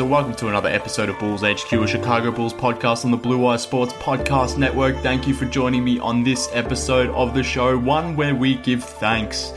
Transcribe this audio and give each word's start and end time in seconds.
And 0.00 0.10
welcome 0.10 0.34
to 0.34 0.48
another 0.48 0.68
episode 0.68 1.08
of 1.08 1.18
Bulls 1.18 1.42
HQ, 1.42 1.72
a 1.72 1.86
Chicago 1.86 2.30
Bulls 2.30 2.52
podcast 2.52 3.04
on 3.04 3.10
the 3.10 3.16
Blue 3.16 3.38
Wire 3.38 3.58
Sports 3.58 3.92
Podcast 3.94 4.58
Network. 4.58 4.96
Thank 4.98 5.26
you 5.26 5.34
for 5.34 5.44
joining 5.46 5.82
me 5.82 5.98
on 5.98 6.22
this 6.22 6.48
episode 6.52 7.10
of 7.10 7.34
the 7.34 7.42
show, 7.42 7.78
one 7.78 8.14
where 8.14 8.34
we 8.34 8.56
give 8.56 8.84
thanks 8.84 9.52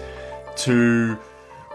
to. 0.57 1.17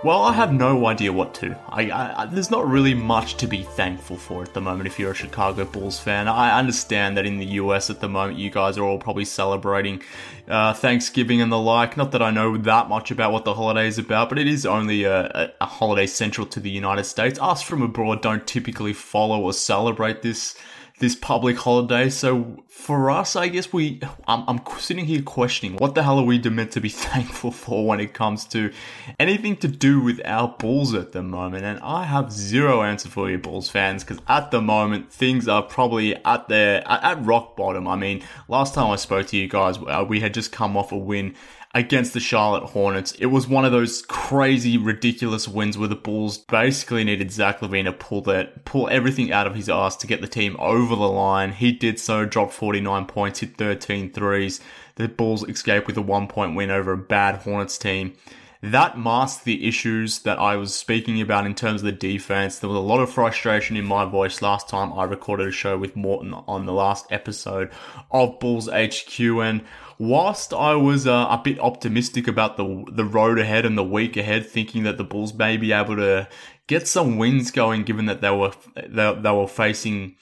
Well, 0.07 0.23
I 0.23 0.35
have 0.35 0.53
no 0.53 0.87
idea 0.87 1.13
what 1.13 1.35
to. 1.35 1.59
I, 1.69 1.91
I, 1.91 2.27
there's 2.27 2.49
not 2.49 2.69
really 2.69 2.95
much 2.95 3.39
to 3.39 3.49
be 3.49 3.65
thankful 3.65 4.17
for 4.17 4.45
at 4.45 4.55
the 4.55 4.61
moment 4.61 4.87
if 4.87 5.01
you're 5.01 5.11
a 5.11 5.15
Chicago 5.17 5.65
Bulls 5.65 5.99
fan. 5.99 6.29
I 6.29 6.57
understand 6.57 7.17
that 7.17 7.27
in 7.27 7.39
the 7.39 7.47
US 7.47 7.91
at 7.91 7.99
the 7.99 8.09
moment 8.09 8.39
you 8.39 8.49
guys 8.49 8.79
are 8.79 8.85
all 8.85 9.01
probably 9.01 9.25
celebrating 9.25 10.01
uh, 10.47 10.75
Thanksgiving 10.75 11.41
and 11.41 11.51
the 11.51 11.59
like. 11.59 11.97
Not 11.97 12.13
that 12.13 12.23
I 12.23 12.31
know 12.31 12.57
that 12.57 12.89
much 12.89 13.11
about 13.11 13.33
what 13.33 13.45
the 13.45 13.55
holiday 13.55 13.89
is 13.89 13.99
about, 13.99 14.29
but 14.29 14.39
it 14.39 14.47
is 14.47 14.65
only 14.65 15.03
a, 15.03 15.25
a, 15.25 15.53
a 15.63 15.67
holiday 15.67 16.07
central 16.07 16.47
to 16.47 16.61
the 16.61 16.71
United 16.71 17.03
States. 17.03 17.41
Us 17.41 17.61
from 17.63 17.83
abroad 17.83 18.23
don't 18.23 18.47
typically 18.47 18.93
follow 18.93 19.41
or 19.41 19.53
celebrate 19.53 20.23
this 20.23 20.57
this 20.99 21.15
public 21.15 21.59
holiday. 21.59 22.09
So 22.09 22.65
for 22.69 23.11
us, 23.11 23.37
I 23.37 23.49
guess 23.49 23.71
we, 23.71 24.01
I'm, 24.27 24.45
I'm, 24.49 24.61
sitting 24.79 25.05
here 25.05 25.21
questioning 25.21 25.77
what 25.77 25.95
the 25.95 26.03
hell 26.03 26.19
are 26.19 26.25
we 26.25 26.39
meant 26.39 26.71
to 26.73 26.81
be 26.81 26.89
thankful 27.07 27.51
for 27.51 27.87
when 27.87 28.01
it 28.01 28.15
comes 28.15 28.47
to 28.47 28.73
anything 29.21 29.57
to 29.59 29.69
do 29.69 30.01
with 30.01 30.21
our 30.25 30.49
Bulls 30.49 30.95
at 30.95 31.13
the 31.13 31.23
moment. 31.23 31.65
And 31.65 31.79
I 31.81 32.05
have 32.05 32.33
zero 32.33 32.83
answer 32.83 33.11
for 33.11 33.31
you 33.31 33.37
Bulls 33.37 33.69
fans 33.69 34.05
because 34.05 34.23
at 34.27 34.51
the 34.51 34.63
moment 34.63 35.13
things 35.13 35.49
are 35.49 35.63
probably 35.63 36.17
at 36.25 36.49
their 36.49 36.87
at, 36.89 37.05
at 37.05 37.25
rock 37.25 37.57
bottom. 37.57 37.87
I 37.87 37.97
mean, 37.97 38.23
last 38.49 38.73
time 38.73 38.91
I 38.91 38.97
spoke 38.97 39.27
to 39.29 39.37
you 39.37 39.49
guys, 39.49 39.77
uh, 39.79 40.05
we 40.09 40.21
had 40.21 40.33
just 40.33 40.51
come 40.51 40.79
off 40.79 40.93
a 40.93 40.97
win 40.97 41.35
against 41.77 42.15
the 42.15 42.21
Charlotte 42.21 42.65
Hornets. 42.71 43.13
It 43.13 43.27
was 43.27 43.47
one 43.47 43.67
of 43.67 43.71
those 43.71 44.01
crazy, 44.01 44.79
ridiculous 44.79 45.47
wins 45.47 45.77
where 45.77 45.89
the 45.89 45.95
Bulls 45.95 46.39
basically 46.39 47.05
needed 47.05 47.31
Zach 47.31 47.61
LaVine 47.61 47.85
to 47.85 47.93
pull 47.93 48.23
that, 48.23 48.65
pull 48.65 48.89
everything 48.89 49.31
out 49.31 49.47
of 49.47 49.55
his 49.55 49.69
ass 49.69 49.95
to 49.97 50.07
get 50.07 50.23
the 50.23 50.27
team 50.27 50.57
over 50.59 50.97
the 50.97 51.03
line. 51.03 51.53
He 51.53 51.73
did 51.73 52.01
so, 52.01 52.25
dropped 52.25 52.55
49 52.55 53.05
points, 53.05 53.41
hit 53.41 53.59
13 53.59 54.11
threes. 54.11 54.59
The 54.95 55.07
Bulls 55.07 55.47
escaped 55.47 55.87
with 55.87 55.99
a 55.99 56.03
one 56.03 56.29
point 56.29 56.57
win 56.57 56.71
over 56.71 56.93
a 56.93 56.97
bad 56.97 57.43
Hornets 57.43 57.77
team. 57.77 58.15
That 58.63 58.99
masked 58.99 59.45
the 59.45 59.69
issues 59.69 60.21
that 60.21 60.39
I 60.39 60.57
was 60.57 60.75
speaking 60.75 61.21
about 61.21 61.45
in 61.45 61.55
terms 61.55 61.83
of 61.83 61.85
the 61.85 61.93
defense. 61.93 62.59
There 62.59 62.71
was 62.71 62.79
a 62.79 62.81
lot 62.81 63.01
of 63.01 63.13
frustration 63.13 63.77
in 63.77 63.85
my 63.85 64.07
voice 64.07 64.41
last 64.41 64.67
time 64.67 64.95
I 64.95 65.05
recorded 65.05 65.49
a 65.49 65.53
show 65.53 65.77
with 65.77 65.95
Morton 65.95 66.33
on 66.33 66.65
the 66.65 66.73
last 66.73 67.07
episode 67.11 67.71
of 68.11 68.41
Bulls 68.41 68.67
HQ 68.69 69.21
and 69.21 69.63
whilst 69.99 70.53
I 70.53 70.75
was 70.75 71.07
uh, 71.07 71.27
a 71.31 71.41
bit 71.43 71.59
optimistic 71.61 72.29
about 72.29 72.57
the 72.57 72.85
the 72.91 73.05
road 73.05 73.39
ahead 73.39 73.65
and 73.65 73.77
the 73.77 73.85
week 73.85 74.17
ahead, 74.17 74.47
thinking 74.47 74.83
that 74.85 74.99
the 74.99 75.05
Bulls 75.05 75.35
may 75.35 75.57
be 75.57 75.73
able 75.73 75.97
to 75.97 76.29
get 76.67 76.89
some 76.89 77.19
wins 77.19 77.51
going, 77.51 77.85
given 77.85 78.07
that 78.07 78.21
they 78.21 78.31
were 78.31 78.53
they, 78.75 79.15
they 79.15 79.31
were 79.31 79.49
facing 79.49 80.17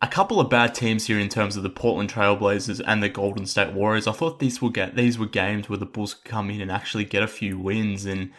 a 0.00 0.06
couple 0.06 0.38
of 0.38 0.48
bad 0.48 0.74
teams 0.74 1.06
here 1.06 1.18
in 1.18 1.28
terms 1.28 1.56
of 1.56 1.62
the 1.62 1.70
Portland 1.70 2.10
Trailblazers 2.10 2.80
and 2.86 3.02
the 3.02 3.08
Golden 3.08 3.46
State 3.46 3.72
Warriors. 3.72 4.06
I 4.06 4.12
thought 4.12 4.38
these 4.38 4.62
were 4.62 4.70
get 4.70 4.94
these 4.94 5.18
were 5.18 5.26
games 5.26 5.68
where 5.68 5.78
the 5.78 5.86
Bulls 5.86 6.14
could 6.14 6.30
come 6.30 6.50
in 6.50 6.60
and 6.60 6.70
actually 6.70 7.04
get 7.04 7.22
a 7.22 7.28
few 7.28 7.58
wins 7.58 8.04
and 8.04 8.32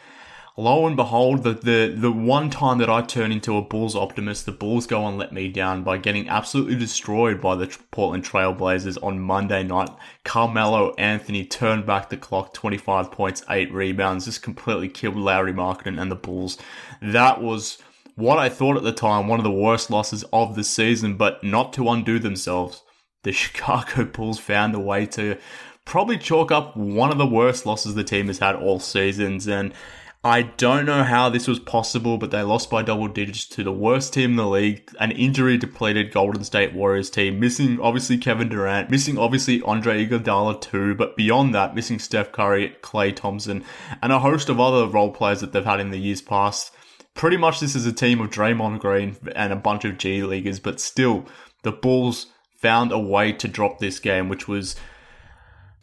lo 0.59 0.85
and 0.85 0.95
behold, 0.95 1.43
the, 1.43 1.53
the, 1.53 1.93
the 1.95 2.11
one 2.11 2.49
time 2.49 2.79
that 2.79 2.89
I 2.89 3.01
turn 3.01 3.31
into 3.31 3.55
a 3.55 3.61
Bulls 3.61 3.95
optimist, 3.95 4.45
the 4.45 4.51
Bulls 4.51 4.85
go 4.85 5.07
and 5.07 5.17
let 5.17 5.31
me 5.31 5.47
down 5.47 5.83
by 5.83 5.97
getting 5.97 6.27
absolutely 6.27 6.75
destroyed 6.75 7.39
by 7.39 7.55
the 7.55 7.77
Portland 7.91 8.25
Trailblazers 8.25 9.01
on 9.01 9.21
Monday 9.21 9.63
night. 9.63 9.89
Carmelo 10.25 10.93
Anthony 10.95 11.45
turned 11.45 11.85
back 11.85 12.09
the 12.09 12.17
clock, 12.17 12.53
25 12.53 13.09
points, 13.09 13.43
8 13.49 13.71
rebounds, 13.71 14.25
just 14.25 14.41
completely 14.41 14.89
killed 14.89 15.15
Lauri 15.15 15.53
Markkanen 15.53 15.99
and 15.99 16.11
the 16.11 16.15
Bulls. 16.15 16.57
That 17.01 17.41
was 17.41 17.77
what 18.15 18.37
I 18.37 18.49
thought 18.49 18.75
at 18.75 18.83
the 18.83 18.91
time, 18.91 19.29
one 19.29 19.39
of 19.39 19.45
the 19.45 19.51
worst 19.51 19.89
losses 19.89 20.25
of 20.33 20.55
the 20.55 20.63
season, 20.65 21.15
but 21.15 21.41
not 21.41 21.71
to 21.73 21.89
undo 21.89 22.19
themselves. 22.19 22.83
The 23.23 23.31
Chicago 23.33 24.03
Bulls 24.03 24.39
found 24.39 24.75
a 24.75 24.79
way 24.79 25.05
to 25.07 25.37
probably 25.85 26.17
chalk 26.17 26.51
up 26.51 26.75
one 26.75 27.11
of 27.11 27.17
the 27.17 27.25
worst 27.25 27.65
losses 27.65 27.95
the 27.95 28.03
team 28.03 28.27
has 28.27 28.39
had 28.39 28.55
all 28.55 28.79
seasons 28.79 29.47
and 29.47 29.73
I 30.21 30.41
don't 30.41 30.85
know 30.85 31.03
how 31.03 31.29
this 31.29 31.47
was 31.47 31.59
possible, 31.59 32.17
but 32.17 32.29
they 32.29 32.41
lost 32.41 32.69
by 32.69 32.81
double 32.81 33.07
digits 33.07 33.45
to 33.45 33.63
the 33.63 33.71
worst 33.71 34.13
team 34.13 34.31
in 34.31 34.35
the 34.35 34.45
league, 34.45 34.91
an 34.99 35.11
injury 35.11 35.57
depleted 35.57 36.11
Golden 36.11 36.43
State 36.43 36.73
Warriors 36.73 37.09
team, 37.09 37.39
missing 37.39 37.79
obviously 37.79 38.17
Kevin 38.17 38.49
Durant, 38.49 38.89
missing 38.89 39.17
obviously 39.17 39.61
Andre 39.61 40.05
Iguodala 40.05 40.59
too, 40.59 40.93
but 40.93 41.15
beyond 41.15 41.55
that, 41.55 41.73
missing 41.73 41.99
Steph 41.99 42.33
Curry, 42.33 42.75
Klay 42.81 43.15
Thompson, 43.15 43.63
and 44.01 44.11
a 44.11 44.19
host 44.19 44.49
of 44.49 44.59
other 44.59 44.87
role 44.87 45.11
players 45.11 45.39
that 45.39 45.53
they've 45.53 45.63
had 45.63 45.79
in 45.79 45.89
the 45.89 45.97
years 45.97 46.21
past. 46.21 46.73
Pretty 47.13 47.37
much 47.37 47.61
this 47.61 47.75
is 47.75 47.85
a 47.85 47.93
team 47.93 48.19
of 48.19 48.29
Draymond 48.29 48.79
Green 48.79 49.15
and 49.37 49.53
a 49.53 49.55
bunch 49.55 49.85
of 49.85 49.97
G 49.97 50.21
Leaguers, 50.23 50.59
but 50.59 50.81
still, 50.81 51.25
the 51.63 51.71
Bulls 51.71 52.25
found 52.57 52.91
a 52.91 52.99
way 52.99 53.31
to 53.31 53.47
drop 53.47 53.79
this 53.79 53.99
game, 53.99 54.27
which 54.27 54.49
was 54.49 54.75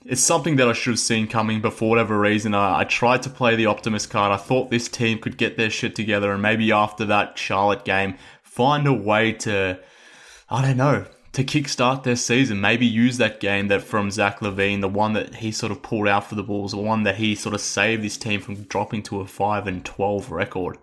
it's 0.09 0.23
something 0.23 0.57
that 0.57 0.69
I 0.69 0.73
should 0.73 0.93
have 0.93 1.01
seen 1.01 1.27
coming, 1.27 1.61
but 1.61 1.73
for 1.73 1.89
whatever 1.89 2.19
reason, 2.19 2.55
I, 2.55 2.81
I, 2.81 2.85
tried 2.85 3.23
to 3.23 3.31
play 3.31 3.57
the 3.57 3.67
optimist 3.67 4.09
card. 4.09 4.33
I 4.33 4.37
thought 4.37 4.71
this 4.71 4.89
team 4.89 5.19
could 5.19 5.37
get 5.37 5.57
their 5.57 5.71
shit 5.71 5.97
together 5.97 6.33
and 6.33 6.41
maybe 6.41 6.71
after 6.71 7.05
that 7.07 7.39
Charlotte 7.39 7.85
game, 7.85 8.17
find 8.43 8.87
a 8.87 8.93
way 8.93 9.33
to, 9.33 9.79
I 10.49 10.63
don't 10.63 10.77
know, 10.77 11.07
to 11.33 11.45
kickstart 11.45 12.05
their 12.05 12.17
season. 12.17 12.61
Maybe 12.61 12.87
use 12.87 13.19
that 13.19 13.41
game 13.41 13.69
that 13.69 13.83
from 13.83 14.11
Zach 14.11 14.41
LaVine, 14.41 14.81
the 14.81 14.89
one 14.89 15.13
that 15.15 15.37
he 15.37 15.51
sort 15.51 15.73
of 15.73 15.83
pulled 15.83 16.09
out 16.09 16.25
for 16.25 16.35
the 16.37 16.43
Bulls, 16.43 16.71
the 16.71 16.79
one 16.79 17.03
that 17.03 17.17
he 17.17 17.35
sort 17.35 17.55
of 17.55 17.61
saved 17.61 18.03
this 18.03 18.17
team 18.17 18.41
from 18.41 18.63
dropping 18.63 19.03
to 19.05 19.21
a 19.21 19.27
5 19.27 19.67
and 19.67 19.85
12 19.85 20.31
record. 20.31 20.79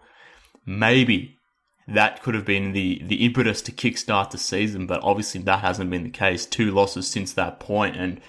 Maybe 0.66 1.40
that 1.88 2.22
could 2.22 2.36
have 2.36 2.46
been 2.46 2.74
the, 2.74 3.02
the 3.04 3.26
impetus 3.26 3.62
to 3.64 3.72
kickstart 3.72 4.32
the 4.32 4.38
season, 4.38 4.86
but 4.86 5.02
obviously 5.02 5.42
that 5.42 5.60
hasn't 5.60 5.90
been 5.90 6.04
the 6.04 6.10
case. 6.10 6.46
Two 6.46 6.72
losses 6.72 7.08
since 7.08 7.34
that 7.34 7.60
point, 7.60 7.96
and 7.96 8.22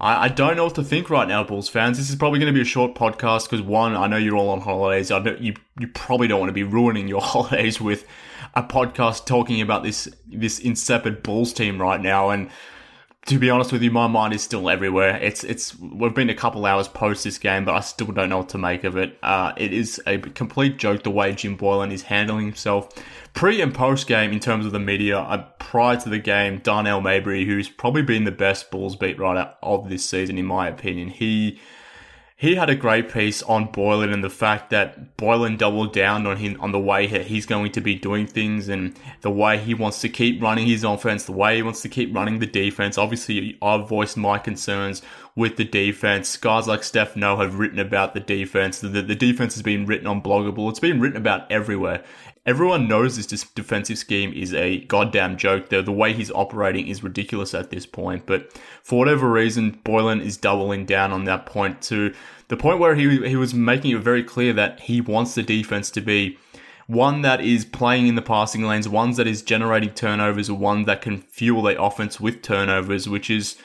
I, 0.00 0.24
I 0.24 0.28
don't 0.28 0.56
know 0.56 0.64
what 0.64 0.74
to 0.76 0.84
think 0.84 1.10
right 1.10 1.26
now, 1.28 1.44
Bulls 1.44 1.68
fans. 1.68 1.98
This 1.98 2.10
is 2.10 2.16
probably 2.16 2.38
going 2.38 2.52
to 2.52 2.56
be 2.56 2.62
a 2.62 2.64
short 2.64 2.94
podcast 2.94 3.44
because 3.44 3.62
one, 3.62 3.96
I 3.96 4.06
know 4.06 4.16
you're 4.16 4.36
all 4.36 4.50
on 4.50 4.60
holidays. 4.60 5.10
I 5.10 5.18
know 5.20 5.36
you 5.38 5.54
you 5.78 5.88
probably 5.88 6.28
don't 6.28 6.40
want 6.40 6.50
to 6.50 6.54
be 6.54 6.62
ruining 6.62 7.08
your 7.08 7.20
holidays 7.22 7.80
with 7.80 8.06
a 8.54 8.62
podcast 8.62 9.26
talking 9.26 9.60
about 9.60 9.82
this 9.82 10.08
this 10.26 10.58
insipid 10.58 11.22
Bulls 11.22 11.52
team 11.52 11.80
right 11.80 12.00
now. 12.00 12.30
And 12.30 12.50
to 13.26 13.38
be 13.38 13.48
honest 13.48 13.72
with 13.72 13.82
you, 13.82 13.90
my 13.90 14.06
mind 14.06 14.34
is 14.34 14.42
still 14.42 14.68
everywhere. 14.68 15.16
It's 15.16 15.44
it's 15.44 15.78
we've 15.78 16.14
been 16.14 16.28
a 16.28 16.34
couple 16.34 16.66
hours 16.66 16.88
post 16.88 17.24
this 17.24 17.38
game, 17.38 17.64
but 17.64 17.74
I 17.74 17.80
still 17.80 18.08
don't 18.08 18.28
know 18.28 18.38
what 18.38 18.50
to 18.50 18.58
make 18.58 18.84
of 18.84 18.98
it. 18.98 19.18
Uh, 19.22 19.52
it 19.56 19.72
is 19.72 20.00
a 20.06 20.18
complete 20.18 20.76
joke 20.76 21.04
the 21.04 21.10
way 21.10 21.32
Jim 21.32 21.56
Boylen 21.56 21.90
is 21.90 22.02
handling 22.02 22.44
himself 22.44 22.90
pre 23.32 23.62
and 23.62 23.74
post 23.74 24.06
game 24.06 24.30
in 24.32 24.40
terms 24.40 24.66
of 24.66 24.72
the 24.72 24.78
media. 24.78 25.18
Uh, 25.18 25.38
prior 25.58 25.96
to 25.96 26.10
the 26.10 26.18
game, 26.18 26.58
Darnell 26.58 27.00
Mayberry, 27.00 27.46
who's 27.46 27.68
probably 27.68 28.02
been 28.02 28.24
the 28.24 28.32
best 28.32 28.70
Bulls 28.70 28.94
beat 28.94 29.18
writer 29.18 29.54
of 29.62 29.88
this 29.88 30.04
season, 30.04 30.36
in 30.36 30.44
my 30.44 30.68
opinion, 30.68 31.08
he 31.08 31.58
he 32.44 32.56
had 32.56 32.68
a 32.68 32.74
great 32.74 33.10
piece 33.10 33.42
on 33.44 33.68
Boylen 33.68 34.12
and 34.12 34.22
the 34.22 34.28
fact 34.28 34.68
that 34.68 35.16
Boylen 35.16 35.56
doubled 35.56 35.94
down 35.94 36.26
on 36.26 36.36
him 36.36 36.60
on 36.60 36.72
the 36.72 36.78
way 36.78 37.06
he's 37.06 37.46
going 37.46 37.72
to 37.72 37.80
be 37.80 37.94
doing 37.94 38.26
things 38.26 38.68
and 38.68 38.94
the 39.22 39.30
way 39.30 39.56
he 39.56 39.72
wants 39.72 40.02
to 40.02 40.10
keep 40.10 40.42
running 40.42 40.66
his 40.66 40.84
offense, 40.84 41.24
the 41.24 41.32
way 41.32 41.56
he 41.56 41.62
wants 41.62 41.80
to 41.80 41.88
keep 41.88 42.14
running 42.14 42.40
the 42.40 42.46
defense. 42.46 42.98
Obviously, 42.98 43.56
I've 43.62 43.88
voiced 43.88 44.18
my 44.18 44.38
concerns 44.38 45.00
with 45.36 45.56
the 45.56 45.64
defense. 45.64 46.36
Guys 46.36 46.66
like 46.66 46.84
Stephen 46.84 47.20
Noh 47.20 47.36
have 47.38 47.58
written 47.58 47.78
about 47.78 48.14
the 48.14 48.20
defense. 48.20 48.80
The, 48.80 48.88
the 48.88 49.14
defense 49.14 49.54
has 49.54 49.62
been 49.62 49.86
written 49.86 50.06
on 50.06 50.20
Blog 50.20 50.46
a 50.46 50.52
Bull. 50.52 50.68
It's 50.68 50.80
been 50.80 51.00
written 51.00 51.16
about 51.16 51.50
everywhere. 51.50 52.04
Everyone 52.46 52.86
knows 52.86 53.16
this 53.16 53.44
defensive 53.44 53.98
scheme 53.98 54.32
is 54.32 54.52
a 54.52 54.80
goddamn 54.84 55.36
joke. 55.36 55.70
The, 55.70 55.82
the 55.82 55.92
way 55.92 56.12
he's 56.12 56.30
operating 56.30 56.86
is 56.86 57.02
ridiculous 57.02 57.54
at 57.54 57.70
this 57.70 57.86
point. 57.86 58.26
But 58.26 58.52
for 58.82 58.98
whatever 58.98 59.30
reason, 59.30 59.80
Boylen 59.84 60.22
is 60.22 60.36
doubling 60.36 60.84
down 60.84 61.10
on 61.10 61.24
that 61.24 61.46
point 61.46 61.80
to 61.82 62.14
the 62.48 62.56
point 62.56 62.78
where 62.78 62.94
he, 62.94 63.28
he 63.28 63.36
was 63.36 63.54
making 63.54 63.96
it 63.96 64.02
very 64.02 64.22
clear 64.22 64.52
that 64.52 64.80
he 64.80 65.00
wants 65.00 65.34
the 65.34 65.42
defense 65.42 65.90
to 65.92 66.00
be 66.00 66.38
one 66.86 67.22
that 67.22 67.40
is 67.40 67.64
playing 67.64 68.06
in 68.06 68.14
the 68.14 68.22
passing 68.22 68.62
lanes, 68.62 68.88
one 68.88 69.12
that 69.12 69.26
is 69.26 69.40
generating 69.40 69.90
turnovers, 69.94 70.50
one 70.50 70.84
that 70.84 71.00
can 71.00 71.18
fuel 71.18 71.62
the 71.62 71.80
offense 71.80 72.20
with 72.20 72.42
turnovers, 72.42 73.08
which 73.08 73.30
is 73.30 73.56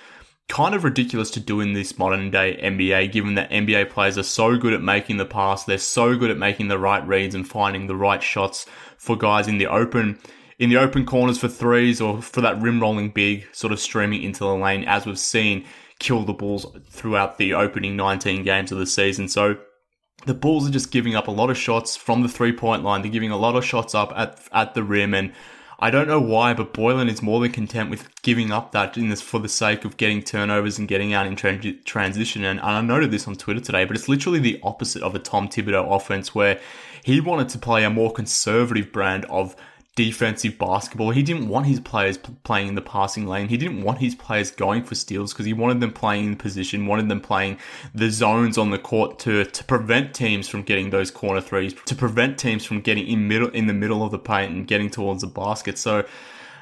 kind 0.49 0.75
of 0.75 0.83
ridiculous 0.83 1.31
to 1.31 1.39
do 1.39 1.61
in 1.61 1.73
this 1.73 1.97
modern 1.97 2.31
day 2.31 2.59
NBA, 2.61 3.11
given 3.11 3.35
that 3.35 3.51
NBA 3.51 3.89
players 3.91 4.17
are 4.17 4.23
so 4.23 4.57
good 4.57 4.73
at 4.73 4.81
making 4.81 5.17
the 5.17 5.25
pass, 5.25 5.63
they're 5.63 5.77
so 5.77 6.17
good 6.17 6.31
at 6.31 6.37
making 6.37 6.67
the 6.67 6.79
right 6.79 7.07
reads 7.07 7.35
and 7.35 7.47
finding 7.47 7.87
the 7.87 7.95
right 7.95 8.21
shots 8.21 8.65
for 8.97 9.15
guys 9.15 9.47
in 9.47 9.59
the 9.59 9.67
open, 9.67 10.19
in 10.57 10.69
the 10.69 10.77
open 10.77 11.05
corners 11.05 11.37
for 11.37 11.47
threes 11.47 12.01
or 12.01 12.21
for 12.21 12.41
that 12.41 12.61
rim 12.61 12.81
rolling 12.81 13.11
big, 13.11 13.47
sort 13.53 13.71
of 13.71 13.79
streaming 13.79 14.23
into 14.23 14.39
the 14.39 14.53
lane, 14.53 14.83
as 14.85 15.05
we've 15.05 15.19
seen 15.19 15.65
kill 15.99 16.23
the 16.23 16.33
Bulls 16.33 16.65
throughout 16.89 17.37
the 17.37 17.53
opening 17.53 17.95
19 17.95 18.43
games 18.43 18.71
of 18.71 18.79
the 18.79 18.87
season. 18.87 19.27
So 19.27 19.57
the 20.25 20.33
Bulls 20.33 20.67
are 20.67 20.71
just 20.71 20.91
giving 20.91 21.15
up 21.15 21.27
a 21.27 21.31
lot 21.31 21.49
of 21.49 21.57
shots 21.57 21.95
from 21.95 22.23
the 22.23 22.29
three 22.29 22.53
point 22.53 22.83
line. 22.83 23.01
They're 23.01 23.11
giving 23.11 23.31
a 23.31 23.37
lot 23.37 23.55
of 23.55 23.63
shots 23.63 23.93
up 23.93 24.11
at 24.15 24.39
at 24.51 24.73
the 24.73 24.83
rim 24.83 25.13
and 25.13 25.31
I 25.81 25.91
don't 25.91 26.09
know 26.09 26.19
why, 26.19 26.53
but 26.53 26.73
Boylen 26.73 27.09
is 27.09 27.21
more 27.21 27.39
than 27.39 27.53
content 27.53 27.89
with 27.89 28.09
giving 28.21 28.51
up 28.51 28.73
that 28.73 28.97
in 28.97 29.07
this 29.07 29.21
for 29.21 29.39
the 29.39 29.47
sake 29.47 29.85
of 29.85 29.95
getting 29.95 30.21
turnovers 30.21 30.77
and 30.77 30.89
getting 30.89 31.13
out 31.13 31.25
in 31.25 31.37
transition. 31.37 32.43
And, 32.43 32.59
and 32.59 32.69
I 32.69 32.81
noted 32.81 33.11
this 33.11 33.29
on 33.29 33.35
Twitter 33.35 33.61
today, 33.61 33.85
but 33.85 33.95
it's 33.95 34.09
literally 34.09 34.39
the 34.39 34.59
opposite 34.61 35.01
of 35.01 35.15
a 35.15 35.19
Tom 35.19 35.47
Thibodeau 35.47 35.95
offense 35.95 36.35
where 36.35 36.59
he 37.05 37.21
wanted 37.21 37.47
to 37.49 37.57
play 37.57 37.85
a 37.85 37.89
more 37.89 38.11
conservative 38.11 38.91
brand 38.91 39.23
of 39.25 39.55
defensive 39.95 40.57
basketball. 40.57 41.09
He 41.11 41.23
didn't 41.23 41.49
want 41.49 41.65
his 41.65 41.79
players 41.79 42.17
playing 42.17 42.69
in 42.69 42.75
the 42.75 42.81
passing 42.81 43.27
lane. 43.27 43.49
He 43.49 43.57
didn't 43.57 43.81
want 43.81 43.99
his 43.99 44.15
players 44.15 44.49
going 44.49 44.83
for 44.83 44.95
steals 44.95 45.33
because 45.33 45.45
he 45.45 45.53
wanted 45.53 45.81
them 45.81 45.91
playing 45.91 46.25
in 46.25 46.35
position, 46.37 46.85
wanted 46.85 47.09
them 47.09 47.19
playing 47.19 47.57
the 47.93 48.09
zones 48.09 48.57
on 48.57 48.69
the 48.69 48.79
court 48.79 49.19
to 49.19 49.43
to 49.43 49.63
prevent 49.65 50.13
teams 50.13 50.47
from 50.47 50.63
getting 50.63 50.89
those 50.89 51.11
corner 51.11 51.41
threes, 51.41 51.73
to 51.85 51.95
prevent 51.95 52.37
teams 52.37 52.63
from 52.63 52.81
getting 52.81 53.07
in 53.07 53.27
middle 53.27 53.49
in 53.49 53.67
the 53.67 53.73
middle 53.73 54.03
of 54.03 54.11
the 54.11 54.19
paint 54.19 54.53
and 54.53 54.67
getting 54.67 54.89
towards 54.89 55.21
the 55.21 55.27
basket. 55.27 55.77
So 55.77 56.05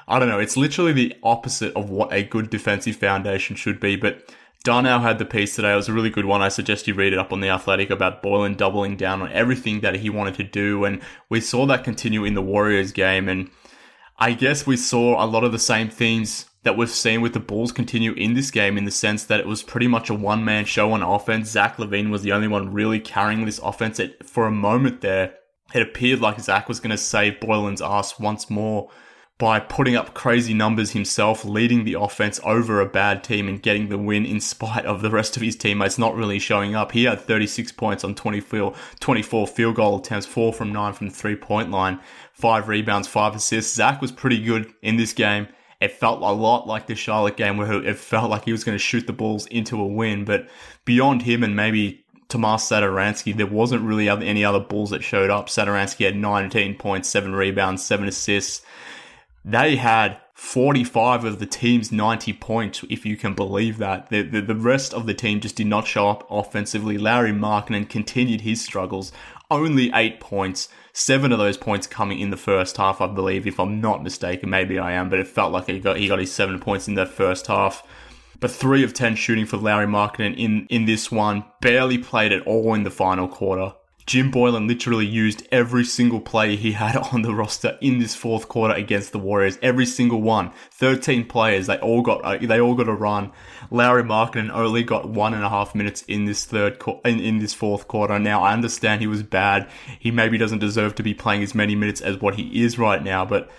I 0.08 0.20
don't 0.20 0.30
know. 0.30 0.40
It's 0.40 0.58
literally 0.58 0.94
the 0.94 1.16
opposite 1.22 1.76
of 1.76 1.90
what 1.90 2.12
a 2.14 2.24
good 2.24 2.50
defensive 2.50 2.96
foundation 2.96 3.56
should 3.56 3.80
be, 3.80 3.98
but 3.98 4.34
Darnell 4.68 5.00
had 5.00 5.18
the 5.18 5.24
piece 5.24 5.56
today. 5.56 5.72
It 5.72 5.78
was 5.78 5.88
a 5.88 5.94
really 5.94 6.10
good 6.10 6.26
one. 6.26 6.42
I 6.42 6.50
suggest 6.50 6.90
you 6.90 6.94
read 6.94 7.14
it 7.14 7.20
up 7.20 7.32
on 7.32 7.40
the 7.40 7.48
Athletic 7.48 7.90
about 7.90 8.22
Boylen 8.22 8.58
doubling 8.58 8.98
down 8.98 9.22
on 9.22 9.32
everything 9.32 9.80
that 9.80 9.96
he 9.96 10.10
wanted 10.10 10.36
to 10.36 10.44
do, 10.44 10.84
and 10.84 11.02
we 11.30 11.40
saw 11.40 11.66
that 11.68 11.86
continue 11.86 12.26
in 12.26 12.34
the 12.34 12.42
Warriors 12.42 12.92
game. 12.92 13.30
And 13.30 13.50
I 14.20 14.34
guess 14.34 14.68
we 14.68 14.76
saw 14.76 15.24
a 15.24 15.26
lot 15.26 15.46
of 15.46 15.54
the 15.54 15.58
same 15.58 15.88
themes 15.88 16.48
that 16.64 16.76
we've 16.76 16.90
seen 16.90 17.22
with 17.22 17.32
the 17.32 17.40
Bulls 17.40 17.72
continue 17.72 18.12
in 18.12 18.34
this 18.34 18.52
game, 18.52 18.78
in 18.78 18.84
the 18.84 18.92
sense 18.92 19.24
that 19.24 19.40
it 19.40 19.48
was 19.48 19.64
pretty 19.64 19.88
much 19.88 20.10
a 20.10 20.14
one 20.14 20.44
man 20.44 20.66
show 20.66 20.92
on 20.92 21.02
offense. 21.02 21.50
Zach 21.50 21.78
LaVine 21.78 22.10
was 22.10 22.24
the 22.24 22.34
only 22.34 22.50
one 22.50 22.74
really 22.74 23.00
carrying 23.00 23.46
this 23.46 23.60
offense. 23.60 24.00
It, 24.02 24.28
for 24.28 24.48
a 24.48 24.52
moment 24.52 25.00
there, 25.00 25.34
it 25.74 25.82
appeared 25.82 26.20
like 26.20 26.42
Zach 26.42 26.68
was 26.68 26.82
going 26.82 26.92
to 26.92 26.98
save 26.98 27.40
Boylen's 27.40 27.82
ass 27.82 28.20
once 28.20 28.50
more 28.50 28.90
by 29.38 29.60
putting 29.60 29.96
up 29.96 30.16
crazy 30.16 30.54
numbers 30.54 30.92
himself, 30.92 31.46
leading 31.46 31.84
the 31.84 31.94
offense 31.94 32.40
over 32.44 32.82
a 32.82 32.88
bad 32.88 33.24
team 33.24 33.48
and 33.48 33.62
getting 33.62 33.90
the 33.90 33.98
win 33.98 34.26
in 34.26 34.42
spite 34.42 34.86
of 34.86 35.02
the 35.02 35.12
rest 35.12 35.36
of 35.38 35.44
his 35.44 35.56
teammates 35.56 36.00
not 36.00 36.16
really 36.16 36.40
showing 36.40 36.74
up. 36.74 36.92
He 36.92 37.04
had 37.04 37.22
36 37.22 37.72
points 37.74 38.04
on 38.04 38.16
24, 38.16 38.74
24 39.00 39.48
field 39.48 39.76
goal 39.76 40.00
attempts, 40.00 40.26
4 40.26 40.54
from 40.54 40.74
9 40.74 40.94
from 40.94 41.10
the 41.10 41.14
three 41.14 41.36
point 41.36 41.70
line, 41.70 42.00
5 42.34 42.68
rebounds, 42.68 43.08
5 43.08 43.36
assists. 43.36 43.76
Zach 43.76 44.02
was 44.02 44.12
pretty 44.12 44.42
good 44.42 44.74
in 44.82 44.98
this 44.98 45.14
game. 45.14 45.48
It 45.80 45.92
felt 45.92 46.24
a 46.24 46.32
lot 46.32 46.66
like 46.66 46.88
the 46.88 46.96
Charlotte 46.96 47.38
game 47.38 47.58
where 47.58 47.72
it 47.84 47.98
felt 48.00 48.32
like 48.32 48.46
he 48.46 48.52
was 48.52 48.64
going 48.64 48.76
to 48.76 48.84
shoot 48.84 49.06
the 49.06 49.14
balls 49.14 49.46
into 49.46 49.80
a 49.80 49.86
win, 49.86 50.26
but 50.26 50.50
beyond 50.86 51.22
him 51.22 51.44
and 51.44 51.56
maybe 51.56 52.04
Tomas 52.30 52.68
Satoransky, 52.68 53.38
there 53.38 53.46
wasn't 53.46 53.84
really 53.84 54.10
any 54.10 54.44
other 54.44 54.60
Bulls 54.60 54.90
that 54.90 55.04
showed 55.04 55.30
up. 55.30 55.48
Satoransky 55.48 56.06
had 56.06 56.16
19 56.16 56.76
points, 56.76 57.08
7 57.10 57.34
rebounds, 57.34 57.86
7 57.86 58.08
assists. 58.08 58.66
They 59.48 59.78
had 59.78 60.20
45 60.34 61.24
of 61.24 61.40
the 61.40 61.46
team's 61.46 61.90
90 61.90 62.34
points, 62.34 62.84
if 62.90 63.06
you 63.06 63.16
can 63.16 63.34
believe 63.34 63.78
that. 63.78 64.10
The, 64.10 64.22
the, 64.22 64.42
the 64.42 64.56
rest 64.56 64.94
of 64.94 65.06
the 65.06 65.14
team 65.14 65.40
just 65.40 65.56
did 65.56 65.68
not 65.68 65.88
show 65.88 66.10
up 66.10 66.28
offensively. 66.30 66.98
Lauri 66.98 67.32
Markkanen 67.32 67.90
continued 67.90 68.42
his 68.42 68.62
struggles. 68.62 69.14
Only 69.50 69.90
eight 69.94 70.20
points, 70.20 70.68
seven 70.92 71.32
of 71.32 71.40
those 71.40 71.56
points 71.56 71.88
coming 71.88 72.20
in 72.20 72.30
the 72.30 72.36
first 72.36 72.76
half, 72.76 73.00
I 73.00 73.08
believe, 73.08 73.48
if 73.48 73.58
I'm 73.58 73.80
not 73.80 74.04
mistaken. 74.04 74.50
Maybe 74.50 74.78
I 74.78 74.92
am, 74.92 75.10
but 75.10 75.20
it 75.20 75.28
felt 75.28 75.54
like 75.54 75.68
he 75.68 75.80
got, 75.80 75.96
he 75.96 76.10
got 76.10 76.20
his 76.20 76.34
seven 76.34 76.60
points 76.60 76.90
in 76.90 76.96
that 76.96 77.08
first 77.08 77.48
half. 77.48 77.88
But 78.42 78.52
three 78.52 78.84
of 78.84 78.94
10 78.94 79.16
shooting 79.16 79.46
for 79.46 79.56
Lauri 79.56 79.88
Markkanen 79.88 80.36
in, 80.38 80.68
in 80.70 80.84
this 80.84 81.10
one. 81.10 81.46
Barely 81.62 81.98
played 81.98 82.34
at 82.34 82.46
all 82.46 82.74
in 82.74 82.84
the 82.84 82.92
final 82.92 83.30
quarter. 83.30 83.76
Jim 84.08 84.32
Boylen 84.32 84.70
literally 84.70 85.06
used 85.06 85.46
every 85.52 85.84
single 85.84 86.22
player 86.22 86.56
he 86.56 86.72
had 86.72 86.96
on 87.14 87.22
the 87.22 87.36
roster 87.36 87.78
in 87.82 88.00
this 88.00 88.16
fourth 88.16 88.48
quarter 88.48 88.74
against 88.74 89.12
the 89.12 89.20
Warriors. 89.20 89.60
Every 89.62 89.86
single 89.86 90.22
one. 90.22 90.52
13 90.72 91.26
players. 91.26 91.68
They 91.68 91.78
all 91.78 92.02
got, 92.02 92.24
uh, 92.24 92.38
they 92.42 92.60
all 92.60 92.74
got 92.74 92.88
a 92.88 92.94
run. 92.94 93.34
Lauri 93.70 94.04
Markkanen 94.04 94.50
only 94.50 94.84
got 94.84 95.10
one 95.10 95.34
and 95.34 95.44
a 95.44 95.50
half 95.50 95.76
minutes 95.76 96.04
in 96.04 96.24
this 96.24 96.46
third, 96.46 96.82
in, 97.04 97.20
in 97.20 97.40
this 97.40 97.54
fourth 97.54 97.90
quarter. 97.90 98.18
Now, 98.18 98.42
I 98.42 98.54
understand 98.54 99.02
he 99.02 99.08
was 99.08 99.24
bad. 99.24 99.70
He 100.00 100.10
maybe 100.10 100.38
doesn't 100.38 100.60
deserve 100.60 100.96
to 100.96 101.04
be 101.04 101.14
playing 101.14 101.44
as 101.44 101.54
many 101.54 101.76
minutes 101.76 102.00
as 102.00 102.22
what 102.22 102.36
he 102.36 102.64
is 102.64 102.80
right 102.80 103.04
now, 103.04 103.26
but 103.26 103.52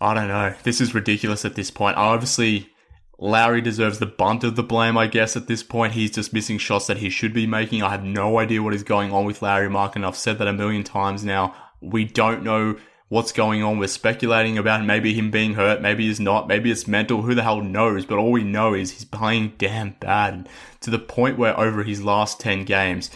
I 0.00 0.12
don't 0.12 0.28
know. 0.28 0.54
This 0.64 0.80
is 0.80 0.92
ridiculous 0.92 1.44
at 1.44 1.54
this 1.54 1.70
point. 1.70 1.96
I 1.96 2.02
obviously, 2.02 2.72
Lauri 3.20 3.60
deserves 3.60 3.98
the 3.98 4.06
bunt 4.06 4.44
of 4.44 4.54
the 4.54 4.62
blame, 4.62 4.96
I 4.96 5.08
guess, 5.08 5.36
at 5.36 5.48
this 5.48 5.64
point. 5.64 5.94
He's 5.94 6.12
just 6.12 6.32
missing 6.32 6.58
shots 6.58 6.86
that 6.86 6.98
he 6.98 7.10
should 7.10 7.32
be 7.32 7.46
making. 7.46 7.82
I 7.82 7.90
have 7.90 8.04
no 8.04 8.38
idea 8.38 8.62
what 8.62 8.74
is 8.74 8.84
going 8.84 9.12
on 9.12 9.24
with 9.24 9.42
Lauri 9.42 9.68
Mark, 9.68 9.96
and 9.96 10.06
I've 10.06 10.16
said 10.16 10.38
that 10.38 10.46
a 10.46 10.52
million 10.52 10.84
times 10.84 11.24
now. 11.24 11.54
We 11.80 12.04
don't 12.04 12.44
know 12.44 12.76
what's 13.08 13.32
going 13.32 13.62
on. 13.62 13.78
We're 13.78 13.88
speculating 13.88 14.56
about 14.56 14.84
maybe 14.84 15.14
him 15.14 15.30
being 15.30 15.54
hurt, 15.54 15.80
maybe 15.80 16.06
he's 16.06 16.20
not, 16.20 16.46
maybe 16.46 16.70
it's 16.70 16.86
mental, 16.86 17.22
who 17.22 17.34
the 17.34 17.42
hell 17.42 17.60
knows? 17.60 18.06
But 18.06 18.18
all 18.18 18.30
we 18.30 18.44
know 18.44 18.74
is 18.74 18.92
he's 18.92 19.04
playing 19.04 19.54
damn 19.58 19.96
bad 19.98 20.48
to 20.80 20.90
the 20.90 20.98
point 20.98 21.38
where 21.38 21.58
over 21.58 21.82
his 21.82 22.02
last 22.02 22.38
10 22.38 22.64
games, 22.64 23.10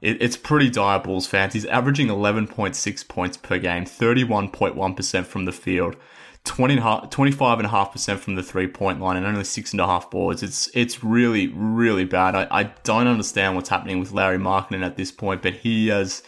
it, 0.00 0.20
it's 0.20 0.36
pretty 0.36 0.68
dire, 0.68 0.98
Bulls 0.98 1.26
fans. 1.26 1.54
He's 1.54 1.64
averaging 1.66 2.08
11.6 2.08 3.08
points 3.08 3.36
per 3.36 3.58
game, 3.58 3.84
31.1% 3.84 5.26
from 5.26 5.44
the 5.44 5.52
field. 5.52 5.96
25.5% 6.44 8.18
from 8.18 8.34
the 8.34 8.42
three 8.42 8.66
point 8.66 9.00
line 9.00 9.16
and 9.16 9.26
only 9.26 9.44
six 9.44 9.72
and 9.72 9.80
a 9.80 9.86
half 9.86 10.10
boards. 10.10 10.42
It's 10.42 10.70
it's 10.74 11.04
really, 11.04 11.48
really 11.48 12.04
bad. 12.04 12.34
I, 12.34 12.46
I 12.50 12.62
don't 12.84 13.06
understand 13.06 13.54
what's 13.54 13.68
happening 13.68 14.00
with 14.00 14.12
Lauri 14.12 14.38
Markkanen 14.38 14.84
at 14.84 14.96
this 14.96 15.12
point, 15.12 15.42
but 15.42 15.54
he 15.54 15.88
has 15.88 16.22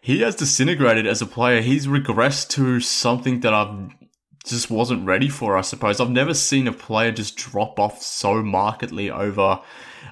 he 0.00 0.20
has 0.20 0.34
disintegrated 0.34 1.06
as 1.06 1.22
a 1.22 1.26
player. 1.26 1.60
He's 1.60 1.86
regressed 1.86 2.48
to 2.50 2.80
something 2.80 3.40
that 3.40 3.54
I've 3.54 3.94
just 4.44 4.70
wasn't 4.70 5.06
ready 5.06 5.28
for, 5.28 5.56
I 5.56 5.62
suppose. 5.62 6.00
I've 6.00 6.10
never 6.10 6.34
seen 6.34 6.68
a 6.68 6.72
player 6.72 7.10
just 7.10 7.36
drop 7.36 7.80
off 7.80 8.02
so 8.02 8.42
markedly 8.42 9.10
over 9.10 9.60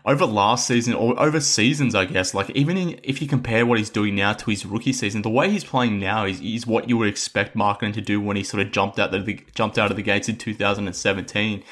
over 0.04 0.26
last 0.26 0.66
season 0.66 0.94
or 0.94 1.18
over 1.20 1.40
seasons, 1.40 1.94
I 1.94 2.04
guess. 2.04 2.34
Like 2.34 2.50
even 2.50 2.76
in, 2.76 3.00
if 3.02 3.22
you 3.22 3.28
compare 3.28 3.64
what 3.64 3.78
he's 3.78 3.90
doing 3.90 4.14
now 4.14 4.32
to 4.32 4.50
his 4.50 4.66
rookie 4.66 4.92
season, 4.92 5.22
the 5.22 5.30
way 5.30 5.50
he's 5.50 5.64
playing 5.64 5.98
now 5.98 6.24
is, 6.24 6.40
is 6.40 6.66
what 6.66 6.88
you 6.88 6.96
would 6.98 7.08
expect 7.08 7.56
Markkanen 7.56 7.94
to 7.94 8.00
do 8.00 8.20
when 8.20 8.36
he 8.36 8.42
sort 8.42 8.64
of 8.64 8.72
jumped 8.72 8.98
out 8.98 9.12
the 9.12 9.40
jumped 9.54 9.78
out 9.78 9.90
of 9.90 9.96
the 9.96 10.02
gates 10.02 10.28
in 10.28 10.36
2017. 10.36 11.62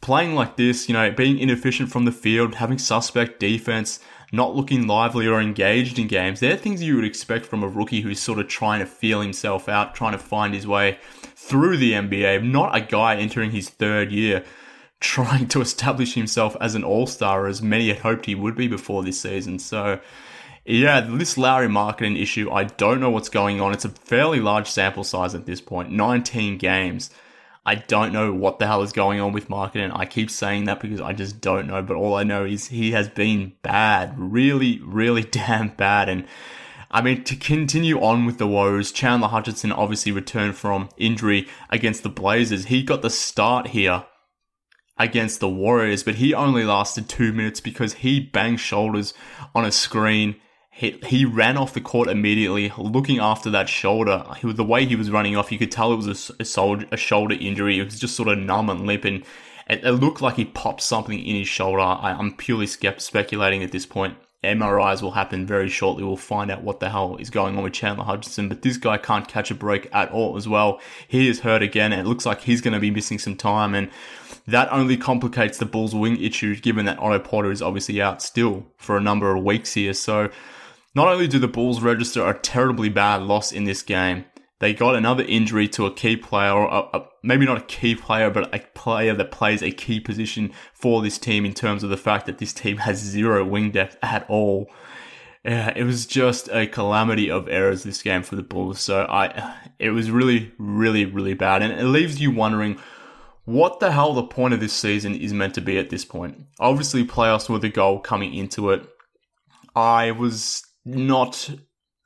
Playing 0.00 0.34
like 0.34 0.56
this, 0.56 0.88
you 0.88 0.92
know, 0.92 1.10
being 1.10 1.38
inefficient 1.38 1.90
from 1.90 2.04
the 2.04 2.12
field, 2.12 2.56
having 2.56 2.78
suspect 2.78 3.40
defense, 3.40 3.98
not 4.30 4.54
looking 4.54 4.86
lively 4.86 5.26
or 5.26 5.40
engaged 5.40 5.98
in 5.98 6.06
games, 6.06 6.38
they're 6.38 6.56
things 6.56 6.82
you 6.82 6.94
would 6.94 7.04
expect 7.04 7.46
from 7.46 7.64
a 7.64 7.68
rookie 7.68 8.02
who's 8.02 8.20
sort 8.20 8.38
of 8.38 8.46
trying 8.46 8.78
to 8.78 8.86
feel 8.86 9.20
himself 9.20 9.68
out, 9.68 9.96
trying 9.96 10.12
to 10.12 10.18
find 10.18 10.54
his 10.54 10.68
way 10.68 10.98
through 11.34 11.78
the 11.78 11.92
NBA, 11.92 12.44
not 12.44 12.76
a 12.76 12.80
guy 12.80 13.16
entering 13.16 13.50
his 13.50 13.70
third 13.70 14.12
year 14.12 14.44
trying 15.00 15.46
to 15.48 15.60
establish 15.60 16.14
himself 16.14 16.56
as 16.60 16.74
an 16.74 16.84
all 16.84 17.06
star 17.06 17.46
as 17.46 17.62
many 17.62 17.88
had 17.88 17.98
hoped 17.98 18.26
he 18.26 18.34
would 18.34 18.56
be 18.56 18.68
before 18.68 19.02
this 19.02 19.20
season. 19.20 19.58
So, 19.58 20.00
yeah, 20.64 21.00
this 21.00 21.38
Lauri 21.38 21.68
Markkanen 21.68 22.20
issue, 22.20 22.50
I 22.50 22.64
don't 22.64 23.00
know 23.00 23.10
what's 23.10 23.28
going 23.28 23.60
on. 23.60 23.72
It's 23.72 23.84
a 23.84 23.90
fairly 23.90 24.40
large 24.40 24.68
sample 24.68 25.04
size 25.04 25.34
at 25.34 25.46
this 25.46 25.60
point 25.60 25.90
19 25.90 26.58
games. 26.58 27.10
I 27.64 27.74
don't 27.74 28.14
know 28.14 28.32
what 28.32 28.58
the 28.58 28.66
hell 28.66 28.82
is 28.82 28.92
going 28.92 29.20
on 29.20 29.32
with 29.32 29.48
Markkanen. 29.48 29.94
I 29.94 30.06
keep 30.06 30.30
saying 30.30 30.64
that 30.64 30.80
because 30.80 31.02
I 31.02 31.12
just 31.12 31.40
don't 31.40 31.66
know, 31.66 31.82
but 31.82 31.96
all 31.96 32.14
I 32.14 32.22
know 32.22 32.44
is 32.44 32.68
he 32.68 32.92
has 32.92 33.08
been 33.10 33.52
bad. 33.62 34.14
Really, 34.18 34.80
really 34.82 35.22
damn 35.30 35.68
bad. 35.68 36.08
And 36.08 36.26
I 36.90 37.02
mean, 37.02 37.24
to 37.24 37.36
continue 37.36 38.00
on 38.00 38.24
with 38.24 38.38
the 38.38 38.46
woes, 38.46 38.90
Chandler 38.90 39.28
Hutchison 39.28 39.70
obviously 39.70 40.12
returned 40.12 40.56
from 40.56 40.88
injury 40.96 41.46
against 41.68 42.02
the 42.02 42.08
Blazers. 42.08 42.66
He 42.66 42.82
got 42.82 43.02
the 43.02 43.10
start 43.10 43.68
here 43.68 44.04
against 44.98 45.40
the 45.40 45.48
Warriors, 45.48 46.02
but 46.02 46.16
he 46.16 46.34
only 46.34 46.64
lasted 46.64 47.08
two 47.08 47.32
minutes 47.32 47.60
because 47.60 47.94
he 47.94 48.20
banged 48.20 48.60
shoulders 48.60 49.14
on 49.54 49.64
a 49.64 49.72
screen. 49.72 50.36
He, 50.70 50.98
he 51.06 51.24
ran 51.24 51.56
off 51.56 51.74
the 51.74 51.80
court 51.80 52.08
immediately, 52.08 52.72
looking 52.76 53.18
after 53.18 53.50
that 53.50 53.68
shoulder. 53.68 54.24
He, 54.40 54.52
the 54.52 54.64
way 54.64 54.84
he 54.86 54.96
was 54.96 55.10
running 55.10 55.36
off, 55.36 55.52
you 55.52 55.58
could 55.58 55.72
tell 55.72 55.92
it 55.92 55.96
was 55.96 56.30
a, 56.30 56.34
a, 56.40 56.44
shoulder, 56.44 56.86
a 56.92 56.96
shoulder 56.96 57.36
injury. 57.38 57.78
It 57.78 57.84
was 57.84 57.98
just 57.98 58.16
sort 58.16 58.28
of 58.28 58.38
numb 58.38 58.70
and 58.70 58.86
limp, 58.86 59.04
and 59.04 59.24
it, 59.68 59.84
it 59.84 59.92
looked 59.92 60.20
like 60.20 60.36
he 60.36 60.44
popped 60.44 60.82
something 60.82 61.18
in 61.18 61.36
his 61.36 61.48
shoulder. 61.48 61.80
I, 61.80 62.12
I'm 62.12 62.36
purely 62.36 62.66
speculating 62.66 63.62
at 63.62 63.72
this 63.72 63.86
point. 63.86 64.16
MRIs 64.44 65.02
will 65.02 65.10
happen 65.10 65.46
very 65.46 65.68
shortly. 65.68 66.04
We'll 66.04 66.16
find 66.16 66.50
out 66.50 66.62
what 66.62 66.78
the 66.78 66.90
hell 66.90 67.16
is 67.16 67.28
going 67.28 67.56
on 67.56 67.64
with 67.64 67.72
Chandler 67.72 68.04
Hutchison. 68.04 68.48
But 68.48 68.62
this 68.62 68.76
guy 68.76 68.96
can't 68.96 69.26
catch 69.26 69.50
a 69.50 69.54
break 69.54 69.88
at 69.92 70.12
all 70.12 70.36
as 70.36 70.46
well. 70.46 70.80
He 71.08 71.28
is 71.28 71.40
hurt 71.40 71.62
again, 71.62 71.92
and 71.92 72.00
it 72.00 72.08
looks 72.08 72.24
like 72.24 72.42
he's 72.42 72.60
going 72.60 72.74
to 72.74 72.80
be 72.80 72.90
missing 72.90 73.18
some 73.18 73.34
time. 73.34 73.74
And 73.74 73.90
that 74.46 74.72
only 74.72 74.96
complicates 74.96 75.58
the 75.58 75.66
Bulls' 75.66 75.94
wing 75.94 76.22
issue, 76.22 76.54
given 76.56 76.86
that 76.86 76.98
Otto 77.00 77.18
Porter 77.18 77.50
is 77.50 77.60
obviously 77.60 78.00
out 78.00 78.22
still 78.22 78.66
for 78.76 78.96
a 78.96 79.00
number 79.00 79.34
of 79.34 79.42
weeks 79.42 79.74
here. 79.74 79.92
So 79.92 80.30
not 80.94 81.08
only 81.08 81.26
do 81.26 81.40
the 81.40 81.48
Bulls 81.48 81.82
register 81.82 82.26
a 82.26 82.38
terribly 82.38 82.88
bad 82.88 83.22
loss 83.22 83.50
in 83.50 83.64
this 83.64 83.82
game, 83.82 84.24
they 84.60 84.74
got 84.74 84.96
another 84.96 85.22
injury 85.24 85.68
to 85.68 85.86
a 85.86 85.94
key 85.94 86.16
player, 86.16 86.52
or 86.52 86.66
a, 86.66 86.98
a, 86.98 87.06
maybe 87.22 87.46
not 87.46 87.58
a 87.58 87.64
key 87.66 87.94
player, 87.94 88.30
but 88.30 88.52
a 88.54 88.58
player 88.74 89.14
that 89.14 89.30
plays 89.30 89.62
a 89.62 89.70
key 89.70 90.00
position 90.00 90.52
for 90.72 91.00
this 91.00 91.18
team 91.18 91.44
in 91.44 91.54
terms 91.54 91.84
of 91.84 91.90
the 91.90 91.96
fact 91.96 92.26
that 92.26 92.38
this 92.38 92.52
team 92.52 92.78
has 92.78 92.98
zero 92.98 93.44
wing 93.44 93.70
depth 93.70 93.96
at 94.02 94.28
all. 94.28 94.68
Yeah, 95.44 95.72
it 95.76 95.84
was 95.84 96.06
just 96.06 96.48
a 96.48 96.66
calamity 96.66 97.30
of 97.30 97.48
errors 97.48 97.84
this 97.84 98.02
game 98.02 98.22
for 98.22 98.34
the 98.36 98.42
Bulls. 98.42 98.80
So 98.80 99.06
I, 99.08 99.54
it 99.78 99.90
was 99.90 100.10
really, 100.10 100.52
really, 100.58 101.04
really 101.04 101.34
bad, 101.34 101.62
and 101.62 101.72
it 101.72 101.84
leaves 101.84 102.20
you 102.20 102.32
wondering 102.32 102.78
what 103.44 103.80
the 103.80 103.92
hell 103.92 104.12
the 104.12 104.24
point 104.24 104.52
of 104.52 104.60
this 104.60 104.74
season 104.74 105.14
is 105.14 105.32
meant 105.32 105.54
to 105.54 105.60
be 105.60 105.78
at 105.78 105.88
this 105.88 106.04
point. 106.04 106.36
Obviously, 106.58 107.06
playoffs 107.06 107.48
were 107.48 107.58
the 107.58 107.70
goal 107.70 108.00
coming 108.00 108.34
into 108.34 108.70
it. 108.70 108.86
I 109.74 110.10
was 110.10 110.62
not 110.84 111.48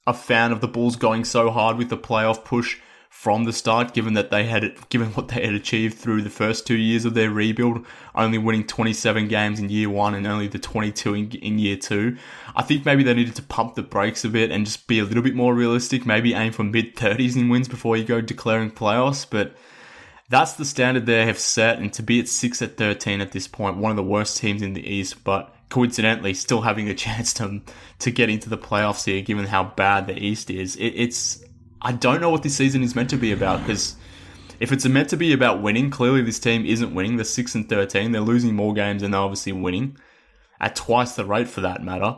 a 0.07 0.15
fan 0.15 0.53
of 0.53 0.61
the 0.61 0.69
Bulls 0.69 0.97
going 0.97 1.25
so 1.25 1.51
hard 1.51 1.77
with 1.77 1.89
the 1.89 1.97
playoff 1.97 2.45
push 2.45 2.79
from 3.09 3.45
the 3.45 3.53
start, 3.53 3.93
given 3.93 4.15
that 4.15 4.31
they 4.31 4.45
had 4.45 4.75
given 4.89 5.09
what 5.11 5.29
they 5.29 5.45
had 5.45 5.55
achieved 5.55 5.99
through 5.99 6.23
the 6.23 6.31
first 6.31 6.67
two 6.67 6.77
years 6.77 7.05
of 7.05 7.13
their 7.13 7.31
rebuild, 7.31 7.85
only 8.15 8.39
winning 8.39 8.67
27 8.67 9.29
games 9.29 9.61
in 9.61 9.69
year 9.69 9.91
one 9.91 10.15
and 10.15 10.27
only 10.27 10.49
the 10.49 10.59
22 10.59 11.15
in, 11.15 11.31
in 11.33 11.59
year 11.59 11.77
two. 11.77 12.17
I 12.57 12.63
think 12.63 12.87
maybe 12.87 13.03
they 13.03 13.13
needed 13.13 13.37
to 13.37 13.43
pump 13.43 13.75
the 13.75 13.83
brakes 13.83 14.25
a 14.25 14.29
bit 14.29 14.51
and 14.51 14.65
just 14.65 14.87
be 14.87 14.99
a 14.99 15.05
little 15.05 15.23
bit 15.23 15.35
more 15.35 15.55
realistic. 15.55 16.07
Maybe 16.07 16.33
aim 16.33 16.53
for 16.53 16.65
mid 16.65 16.97
30s 16.97 17.37
in 17.37 17.51
wins 17.51 17.69
before 17.69 17.97
you 17.97 18.05
go 18.05 18.21
declaring 18.21 18.71
playoffs, 18.71 19.27
but. 19.29 19.55
That's 20.29 20.55
the 20.55 20.65
standard 20.65 21.05
they 21.05 21.27
have 21.27 21.39
set, 21.39 21.79
and 21.79 21.93
to 21.93 22.03
be 22.03 22.19
at 22.19 22.27
6 22.27 22.63
at 22.63 22.79
13 22.79 23.21
at 23.21 23.33
this 23.33 23.47
point, 23.47 23.77
one 23.77 23.91
of 23.91 23.97
the 23.99 24.03
worst 24.03 24.39
teams 24.39 24.63
in 24.63 24.73
the 24.73 24.81
East, 24.81 25.25
but 25.25 25.55
coincidentally 25.73 26.35
still 26.35 26.61
having 26.61 26.89
a 26.89 26.95
chance 26.95 27.33
to 27.33 27.63
to 27.99 28.11
get 28.11 28.29
into 28.29 28.51
the 28.51 28.59
playoffs 28.59 29.05
here, 29.07 29.23
given 29.23 29.47
how 29.47 29.65
bad 29.65 30.07
the 30.07 30.17
East 30.17 30.51
is. 30.51 30.77
It, 30.77 30.89
it's 30.89 31.43
I 31.81 31.93
don't 31.93 32.21
know 32.21 32.31
what 32.31 32.43
this 32.43 32.55
season 32.55 32.83
is 32.83 32.95
meant 32.95 33.11
to 33.11 33.17
be 33.17 33.33
about 33.33 33.61
because 33.61 33.97
if 34.61 34.71
it's 34.71 34.87
meant 34.87 35.09
to 35.09 35.17
be 35.17 35.33
about 35.33 35.63
winning, 35.63 35.91
clearly 35.91 36.23
this 36.23 36.39
team 36.39 36.67
isn't 36.67 36.95
winning. 36.95 37.17
They're 37.17 37.25
six 37.25 37.55
and 37.55 37.69
thirteen. 37.69 38.13
They're 38.13 38.21
losing 38.21 38.55
more 38.55 38.75
games 38.75 39.01
than 39.01 39.13
they're 39.13 39.21
obviously 39.21 39.53
winning 39.53 39.97
at 40.61 40.77
twice 40.77 41.15
the 41.15 41.25
rate 41.25 41.49
for 41.49 41.63
that 41.63 41.83
matter. 41.83 42.17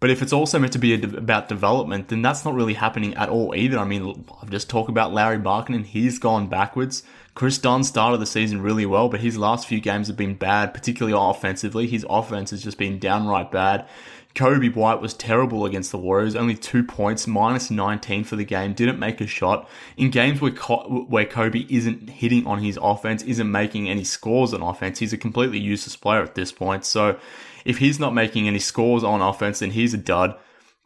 But 0.00 0.08
if 0.08 0.22
it's 0.22 0.32
also 0.32 0.58
meant 0.58 0.72
to 0.72 0.78
be 0.78 0.94
about 0.94 1.48
development, 1.48 2.08
then 2.08 2.22
that's 2.22 2.44
not 2.44 2.54
really 2.54 2.72
happening 2.72 3.14
at 3.14 3.28
all 3.28 3.54
either. 3.54 3.78
I 3.78 3.84
mean, 3.84 4.24
I've 4.40 4.48
just 4.48 4.70
talked 4.70 4.88
about 4.88 5.12
Lauri 5.12 5.36
and 5.36 5.86
He's 5.86 6.18
gone 6.18 6.48
backwards. 6.48 7.02
Kris 7.34 7.58
Dunn 7.58 7.84
started 7.84 8.18
the 8.18 8.26
season 8.26 8.62
really 8.62 8.86
well, 8.86 9.10
but 9.10 9.20
his 9.20 9.36
last 9.36 9.68
few 9.68 9.78
games 9.78 10.08
have 10.08 10.16
been 10.16 10.34
bad, 10.34 10.72
particularly 10.72 11.16
offensively. 11.16 11.86
His 11.86 12.04
offense 12.08 12.50
has 12.50 12.62
just 12.62 12.78
been 12.78 12.98
downright 12.98 13.52
bad. 13.52 13.86
Coby 14.34 14.74
White 14.74 15.00
was 15.00 15.12
terrible 15.12 15.64
against 15.64 15.90
the 15.90 15.98
Warriors, 15.98 16.36
only 16.36 16.54
two 16.54 16.84
points, 16.84 17.26
minus 17.26 17.70
19 17.70 18.24
for 18.24 18.36
the 18.36 18.44
game, 18.44 18.74
didn't 18.74 18.98
make 18.98 19.20
a 19.20 19.26
shot. 19.26 19.68
In 19.96 20.10
games 20.10 20.40
where, 20.40 20.52
Co- 20.52 21.04
where 21.08 21.26
Coby 21.26 21.68
isn't 21.68 22.08
hitting 22.08 22.46
on 22.46 22.62
his 22.62 22.78
offense, 22.80 23.22
isn't 23.24 23.50
making 23.50 23.88
any 23.88 24.04
scores 24.04 24.54
on 24.54 24.62
offense, 24.62 25.00
he's 25.00 25.12
a 25.12 25.18
completely 25.18 25.58
useless 25.58 25.96
player 25.96 26.22
at 26.22 26.36
this 26.36 26.52
point. 26.52 26.84
So 26.84 27.18
if 27.64 27.78
he's 27.78 27.98
not 27.98 28.14
making 28.14 28.46
any 28.46 28.58
scores 28.58 29.04
on 29.04 29.20
offense, 29.20 29.60
then 29.60 29.70
he's 29.70 29.94
a 29.94 29.98
dud. 29.98 30.36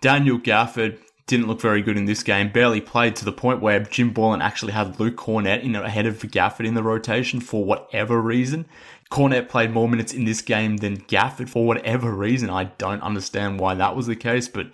Daniel 0.01 0.39
Gafford 0.39 0.99
didn't 1.27 1.47
look 1.47 1.61
very 1.61 1.81
good 1.81 1.97
in 1.97 2.05
this 2.05 2.23
game, 2.23 2.53
barely 2.53 2.81
played 2.81 3.17
to 3.17 3.25
the 3.25 3.33
point 3.33 3.63
where 3.63 3.81
Jim 3.81 4.13
Boylen 4.13 4.43
actually 4.43 4.73
had 4.73 5.01
Luke 5.01 5.17
Kornet 5.17 5.63
in 5.63 5.75
ahead 5.75 6.07
of 6.07 6.19
Gafford 6.19 6.67
in 6.67 6.75
the 6.75 6.83
rotation 6.83 7.41
for 7.41 7.65
whatever 7.65 8.21
reason. 8.21 8.67
Kornet 9.11 9.49
played 9.49 9.71
more 9.71 9.89
minutes 9.89 10.13
in 10.13 10.25
this 10.25 10.43
game 10.43 10.79
than 10.79 11.01
Gafford 11.03 11.49
for 11.49 11.67
whatever 11.67 12.13
reason. 12.13 12.51
I 12.51 12.65
don't 12.65 13.03
understand 13.03 13.59
why 13.61 13.75
that 13.75 13.97
was 13.97 14.07
the 14.07 14.17
case, 14.17 14.49
but 14.49 14.67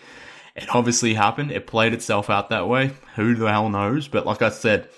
it 0.57 0.75
obviously 0.75 1.15
happened. 1.15 1.53
It 1.53 1.67
played 1.67 1.93
itself 1.93 2.29
out 2.29 2.49
that 2.49 2.67
way. 2.67 2.93
Who 3.17 3.35
the 3.35 3.51
hell 3.51 3.69
knows? 3.69 4.09
But 4.09 4.27
like 4.27 4.43
I 4.43 4.49
said, 4.49 4.89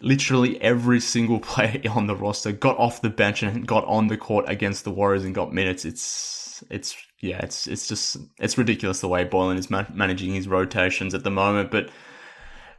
literally 0.00 0.60
every 0.60 1.00
single 1.00 1.40
player 1.40 1.80
on 1.90 2.06
the 2.06 2.16
roster 2.16 2.52
got 2.52 2.78
off 2.78 3.02
the 3.02 3.10
bench 3.10 3.42
and 3.42 3.66
got 3.66 3.84
on 3.84 4.08
the 4.08 4.16
court 4.16 4.46
against 4.48 4.84
the 4.84 4.90
Warriors 4.90 5.24
and 5.24 5.34
got 5.34 5.52
minutes. 5.52 5.84
It's 5.84 6.64
it's 6.70 6.96
yeah, 7.20 7.38
it's 7.38 7.66
it's 7.66 7.86
just 7.88 8.16
it's 8.38 8.58
ridiculous 8.58 9.00
the 9.00 9.08
way 9.08 9.24
Boylen 9.24 9.58
is 9.58 9.70
ma- 9.70 9.86
managing 9.92 10.34
his 10.34 10.48
rotations 10.48 11.14
at 11.14 11.24
the 11.24 11.30
moment. 11.30 11.70
But 11.70 11.90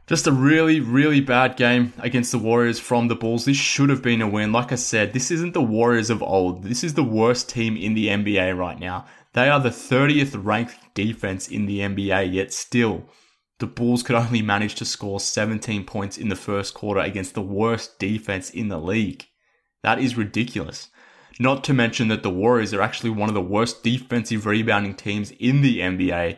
just 0.06 0.26
a 0.26 0.32
really 0.32 0.80
really 0.80 1.20
bad 1.20 1.56
game 1.56 1.92
against 1.98 2.32
the 2.32 2.38
Warriors 2.38 2.78
from 2.78 3.08
the 3.08 3.16
Bulls. 3.16 3.44
This 3.44 3.56
should 3.56 3.90
have 3.90 4.02
been 4.02 4.22
a 4.22 4.28
win. 4.28 4.52
Like 4.52 4.72
I 4.72 4.76
said, 4.76 5.12
this 5.12 5.30
isn't 5.30 5.54
the 5.54 5.62
Warriors 5.62 6.10
of 6.10 6.22
old. 6.22 6.64
This 6.64 6.82
is 6.82 6.94
the 6.94 7.04
worst 7.04 7.48
team 7.48 7.76
in 7.76 7.94
the 7.94 8.08
NBA 8.08 8.56
right 8.56 8.78
now. 8.78 9.06
They 9.34 9.50
are 9.50 9.60
the 9.60 9.68
30th 9.68 10.42
ranked 10.42 10.76
defense 10.94 11.48
in 11.48 11.66
the 11.66 11.80
NBA, 11.80 12.32
yet 12.32 12.52
still 12.52 13.04
the 13.58 13.66
Bulls 13.66 14.02
could 14.02 14.16
only 14.16 14.42
manage 14.42 14.76
to 14.76 14.84
score 14.84 15.18
17 15.18 15.84
points 15.84 16.16
in 16.16 16.28
the 16.28 16.36
first 16.36 16.74
quarter 16.74 17.00
against 17.00 17.34
the 17.34 17.42
worst 17.42 17.98
defense 17.98 18.50
in 18.50 18.68
the 18.68 18.78
league. 18.78 19.26
That 19.82 19.98
is 19.98 20.16
ridiculous. 20.16 20.90
Not 21.40 21.64
to 21.64 21.74
mention 21.74 22.08
that 22.08 22.22
the 22.22 22.30
Warriors 22.30 22.74
are 22.74 22.82
actually 22.82 23.10
one 23.10 23.28
of 23.28 23.34
the 23.34 23.40
worst 23.40 23.82
defensive 23.82 24.46
rebounding 24.46 24.94
teams 24.94 25.32
in 25.38 25.60
the 25.60 25.80
NBA. 25.80 26.36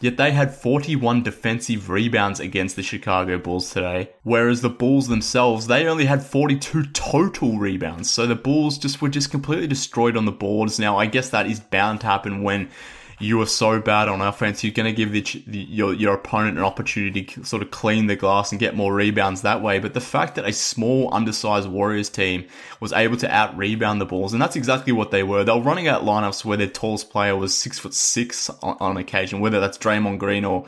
Yet 0.00 0.16
they 0.16 0.32
had 0.32 0.54
41 0.54 1.22
defensive 1.22 1.88
rebounds 1.88 2.40
against 2.40 2.74
the 2.74 2.82
Chicago 2.82 3.38
Bulls 3.38 3.70
today, 3.70 4.10
whereas 4.24 4.60
the 4.60 4.68
Bulls 4.68 5.06
themselves, 5.06 5.68
they 5.68 5.86
only 5.86 6.06
had 6.06 6.24
42 6.24 6.86
total 6.86 7.56
rebounds. 7.58 8.10
So 8.10 8.26
the 8.26 8.34
Bulls 8.34 8.78
just 8.78 9.00
were 9.00 9.08
just 9.08 9.30
completely 9.30 9.68
destroyed 9.68 10.16
on 10.16 10.24
the 10.24 10.32
boards. 10.32 10.78
Now, 10.78 10.98
I 10.98 11.06
guess 11.06 11.30
that 11.30 11.46
is 11.46 11.60
bound 11.60 12.00
to 12.00 12.06
happen 12.06 12.42
when 12.42 12.68
you 13.22 13.40
are 13.40 13.46
so 13.46 13.80
bad 13.80 14.08
on 14.08 14.20
offense, 14.20 14.64
you're 14.64 14.72
going 14.72 14.92
to 14.92 14.96
give 14.96 15.12
the, 15.12 15.42
the, 15.46 15.58
your 15.58 15.94
your 15.94 16.14
opponent 16.14 16.58
an 16.58 16.64
opportunity 16.64 17.22
to 17.24 17.44
sort 17.44 17.62
of 17.62 17.70
clean 17.70 18.06
the 18.06 18.16
glass 18.16 18.50
and 18.50 18.58
get 18.58 18.74
more 18.74 18.92
rebounds 18.92 19.42
that 19.42 19.62
way. 19.62 19.78
But 19.78 19.94
the 19.94 20.00
fact 20.00 20.34
that 20.34 20.44
a 20.44 20.52
small, 20.52 21.12
undersized 21.14 21.68
Warriors 21.68 22.10
team 22.10 22.46
was 22.80 22.92
able 22.92 23.16
to 23.18 23.32
out 23.32 23.56
rebound 23.56 24.00
the 24.00 24.06
balls, 24.06 24.32
and 24.32 24.42
that's 24.42 24.56
exactly 24.56 24.92
what 24.92 25.10
they 25.10 25.22
were. 25.22 25.44
They 25.44 25.52
were 25.52 25.60
running 25.60 25.88
out 25.88 26.02
lineups 26.02 26.44
where 26.44 26.56
their 26.56 26.66
tallest 26.66 27.10
player 27.10 27.36
was 27.36 27.56
six 27.56 27.78
foot 27.78 27.94
six 27.94 28.50
on, 28.62 28.76
on 28.80 28.96
occasion, 28.96 29.40
whether 29.40 29.60
that's 29.60 29.78
Draymond 29.78 30.18
Green 30.18 30.44
or 30.44 30.66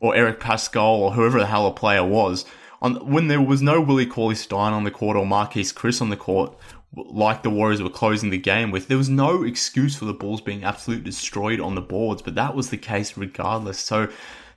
or 0.00 0.14
Eric 0.14 0.40
Paschall 0.40 0.98
or 0.98 1.12
whoever 1.12 1.40
the 1.40 1.46
hell 1.46 1.66
a 1.66 1.72
player 1.72 2.04
was. 2.04 2.44
On, 2.80 2.94
when 3.10 3.26
there 3.26 3.40
was 3.40 3.60
no 3.60 3.80
Willie 3.80 4.06
Cauley 4.06 4.36
Stein 4.36 4.72
on 4.72 4.84
the 4.84 4.92
court 4.92 5.16
or 5.16 5.24
Marquese 5.24 5.74
Chriss 5.74 6.00
on 6.00 6.10
the 6.10 6.16
court, 6.16 6.56
like 6.96 7.42
the 7.42 7.50
Warriors 7.50 7.82
were 7.82 7.90
closing 7.90 8.30
the 8.30 8.38
game 8.38 8.70
with, 8.70 8.88
there 8.88 8.98
was 8.98 9.08
no 9.08 9.42
excuse 9.42 9.96
for 9.96 10.04
the 10.04 10.14
Bulls 10.14 10.40
being 10.40 10.64
absolutely 10.64 11.04
destroyed 11.04 11.60
on 11.60 11.74
the 11.74 11.80
boards, 11.80 12.22
but 12.22 12.34
that 12.34 12.54
was 12.54 12.70
the 12.70 12.76
case 12.76 13.16
regardless. 13.16 13.78
So 13.78 14.08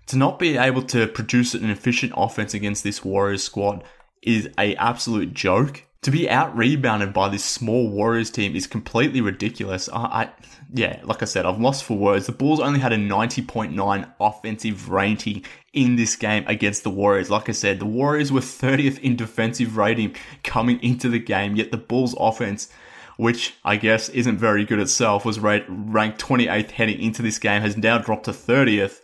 to 0.08 0.18
not 0.18 0.40
be 0.40 0.58
able 0.58 0.84
to 0.84 1.08
produce 1.08 1.54
an 1.54 1.70
efficient 1.70 2.14
offense 2.16 2.54
against 2.54 2.84
this 2.84 3.04
Warriors 3.04 3.44
squad 3.44 3.84
is 4.22 4.50
a 4.58 4.76
absolute 4.76 5.34
joke 5.34 5.84
to 6.02 6.12
be 6.12 6.30
out 6.30 6.56
rebounded 6.58 7.14
by 7.14 7.30
this 7.30 7.44
small 7.44 7.90
Warriors 7.90 8.32
team 8.32 8.56
is 8.56 8.66
completely 8.66 9.22
ridiculous. 9.22 9.88
I, 9.90 9.98
I, 9.98 10.30
yeah, 10.74 11.00
like 11.04 11.22
I 11.22 11.26
said, 11.26 11.46
I've 11.46 11.60
lost 11.60 11.84
for 11.84 11.96
words. 11.96 12.26
The 12.26 12.32
Bulls 12.32 12.60
only 12.60 12.80
had 12.80 12.92
a 12.92 12.98
90.9 12.98 14.14
offensive 14.20 14.90
rating 14.90 15.46
in 15.74 15.98
this 15.98 16.16
game 16.16 16.44
against 16.48 16.84
the 16.84 16.90
Warriors. 16.90 17.30
Like 17.30 17.50
I 17.50 17.52
said, 17.52 17.80
the 17.80 17.86
Warriors 17.86 18.32
were 18.32 18.42
30th 18.42 19.00
in 19.00 19.16
defensive 19.16 19.78
rating 19.78 20.16
coming 20.44 20.82
into 20.82 21.08
the 21.08 21.20
game, 21.20 21.56
yet 21.56 21.72
the 21.72 21.78
Bulls 21.78 22.16
offense 22.20 22.70
which 23.18 23.54
I 23.64 23.76
guess 23.76 24.10
isn't 24.10 24.40
very 24.40 24.66
good 24.66 24.80
itself, 24.80 25.26
was 25.26 25.40
ranked 25.40 25.70
28th 25.70 26.72
heading 26.72 27.00
into 27.00 27.22
this 27.22 27.38
game, 27.38 27.62
has 27.62 27.78
now 27.78 28.00
dropped 28.00 28.24
to 28.26 28.32
30th 28.32 29.02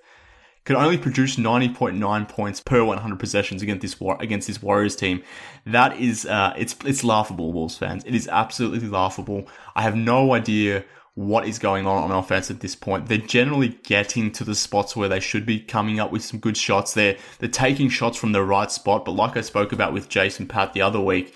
could 0.68 0.76
only 0.76 0.98
produce 0.98 1.38
90.9 1.38 2.28
points 2.28 2.60
per 2.60 2.84
100 2.84 3.18
possessions 3.18 3.62
against 3.62 3.82
this 3.82 3.96
against 4.20 4.48
this 4.48 4.62
Warriors 4.62 4.98
team. 4.98 5.24
That 5.66 5.98
is 5.98 6.26
uh, 6.26 6.54
it's 6.58 6.76
it's 6.84 7.06
laughable, 7.06 7.54
Wolves 7.54 7.78
fans. 7.78 8.04
It 8.04 8.14
is 8.14 8.28
absolutely 8.28 8.90
laughable. 8.90 9.48
I 9.78 9.84
have 9.84 9.96
no 9.96 10.34
idea 10.34 10.84
what 11.16 11.48
is 11.48 11.58
going 11.58 11.88
on 11.88 12.04
on 12.04 12.12
offense 12.12 12.52
at 12.52 12.60
this 12.60 12.76
point. 12.76 13.08
They're 13.08 13.18
generally 13.18 13.80
getting 13.84 14.30
to 14.34 14.44
the 14.44 14.56
spots 14.56 14.94
where 14.94 15.08
they 15.08 15.22
should 15.22 15.46
be 15.46 15.62
coming 15.62 16.02
up 16.02 16.12
with 16.12 16.26
some 16.26 16.42
good 16.42 16.58
shots. 16.58 16.94
They're 16.94 17.16
they're 17.40 17.48
taking 17.48 17.88
shots 17.88 18.18
from 18.18 18.34
the 18.34 18.44
right 18.44 18.70
spot, 18.70 19.06
but 19.06 19.12
like 19.12 19.38
I 19.38 19.42
spoke 19.42 19.72
about 19.72 19.94
with 19.94 20.10
Jason 20.10 20.50
Patt 20.50 20.74
the 20.74 20.82
other 20.82 21.00
week, 21.00 21.34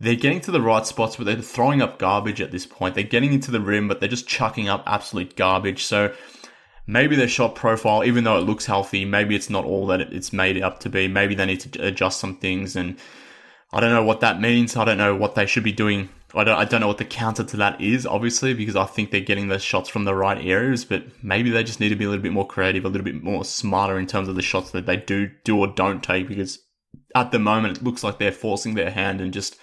they're 0.00 0.14
getting 0.14 0.40
to 0.40 0.50
the 0.50 0.62
right 0.62 0.86
spots, 0.86 1.16
but 1.16 1.26
they're 1.26 1.36
throwing 1.42 1.82
up 1.82 1.98
garbage 1.98 2.40
at 2.40 2.52
this 2.52 2.64
point. 2.64 2.94
They're 2.94 3.04
getting 3.04 3.34
into 3.34 3.50
the 3.50 3.60
rim, 3.60 3.86
but 3.86 4.00
they're 4.00 4.08
just 4.08 4.26
chucking 4.26 4.70
up 4.70 4.82
absolute 4.86 5.36
garbage. 5.36 5.84
So 5.84 6.14
maybe 6.86 7.16
their 7.16 7.28
shot 7.28 7.54
profile, 7.54 8.04
even 8.04 8.24
though 8.24 8.38
it 8.38 8.46
looks 8.46 8.66
healthy, 8.66 9.04
maybe 9.04 9.34
it's 9.34 9.50
not 9.50 9.64
all 9.64 9.86
that 9.86 10.00
it's 10.00 10.32
made 10.32 10.60
up 10.62 10.80
to 10.80 10.88
be. 10.88 11.08
Maybe 11.08 11.34
they 11.34 11.46
need 11.46 11.60
to 11.60 11.86
adjust 11.86 12.20
some 12.20 12.36
things, 12.36 12.76
and 12.76 12.98
I 13.72 13.80
don't 13.80 13.92
know 13.92 14.04
what 14.04 14.20
that 14.20 14.40
means. 14.40 14.76
I 14.76 14.84
don't 14.84 14.98
know 14.98 15.14
what 15.14 15.34
they 15.34 15.46
should 15.46 15.64
be 15.64 15.72
doing. 15.72 16.08
I 16.34 16.44
don't, 16.44 16.58
I 16.58 16.64
don't 16.64 16.80
know 16.80 16.88
what 16.88 16.98
the 16.98 17.04
counter 17.04 17.44
to 17.44 17.56
that 17.58 17.80
is, 17.80 18.06
obviously, 18.06 18.54
because 18.54 18.74
I 18.74 18.86
think 18.86 19.10
they're 19.10 19.20
getting 19.20 19.48
the 19.48 19.58
shots 19.58 19.90
from 19.90 20.04
the 20.04 20.14
right 20.14 20.42
areas, 20.44 20.84
but 20.84 21.04
maybe 21.22 21.50
they 21.50 21.62
just 21.62 21.78
need 21.78 21.90
to 21.90 21.96
be 21.96 22.04
a 22.04 22.08
little 22.08 22.22
bit 22.22 22.32
more 22.32 22.46
creative, 22.46 22.84
a 22.84 22.88
little 22.88 23.04
bit 23.04 23.22
more 23.22 23.44
smarter 23.44 23.98
in 23.98 24.06
terms 24.06 24.28
of 24.28 24.34
the 24.34 24.42
shots 24.42 24.70
that 24.70 24.86
they 24.86 24.96
do 24.96 25.30
do 25.44 25.58
or 25.58 25.66
don't 25.66 26.02
take, 26.02 26.28
because 26.28 26.58
at 27.14 27.32
the 27.32 27.38
moment 27.38 27.78
it 27.78 27.84
looks 27.84 28.02
like 28.02 28.18
they're 28.18 28.32
forcing 28.32 28.74
their 28.74 28.90
hand 28.90 29.20
and 29.20 29.32
just 29.32 29.56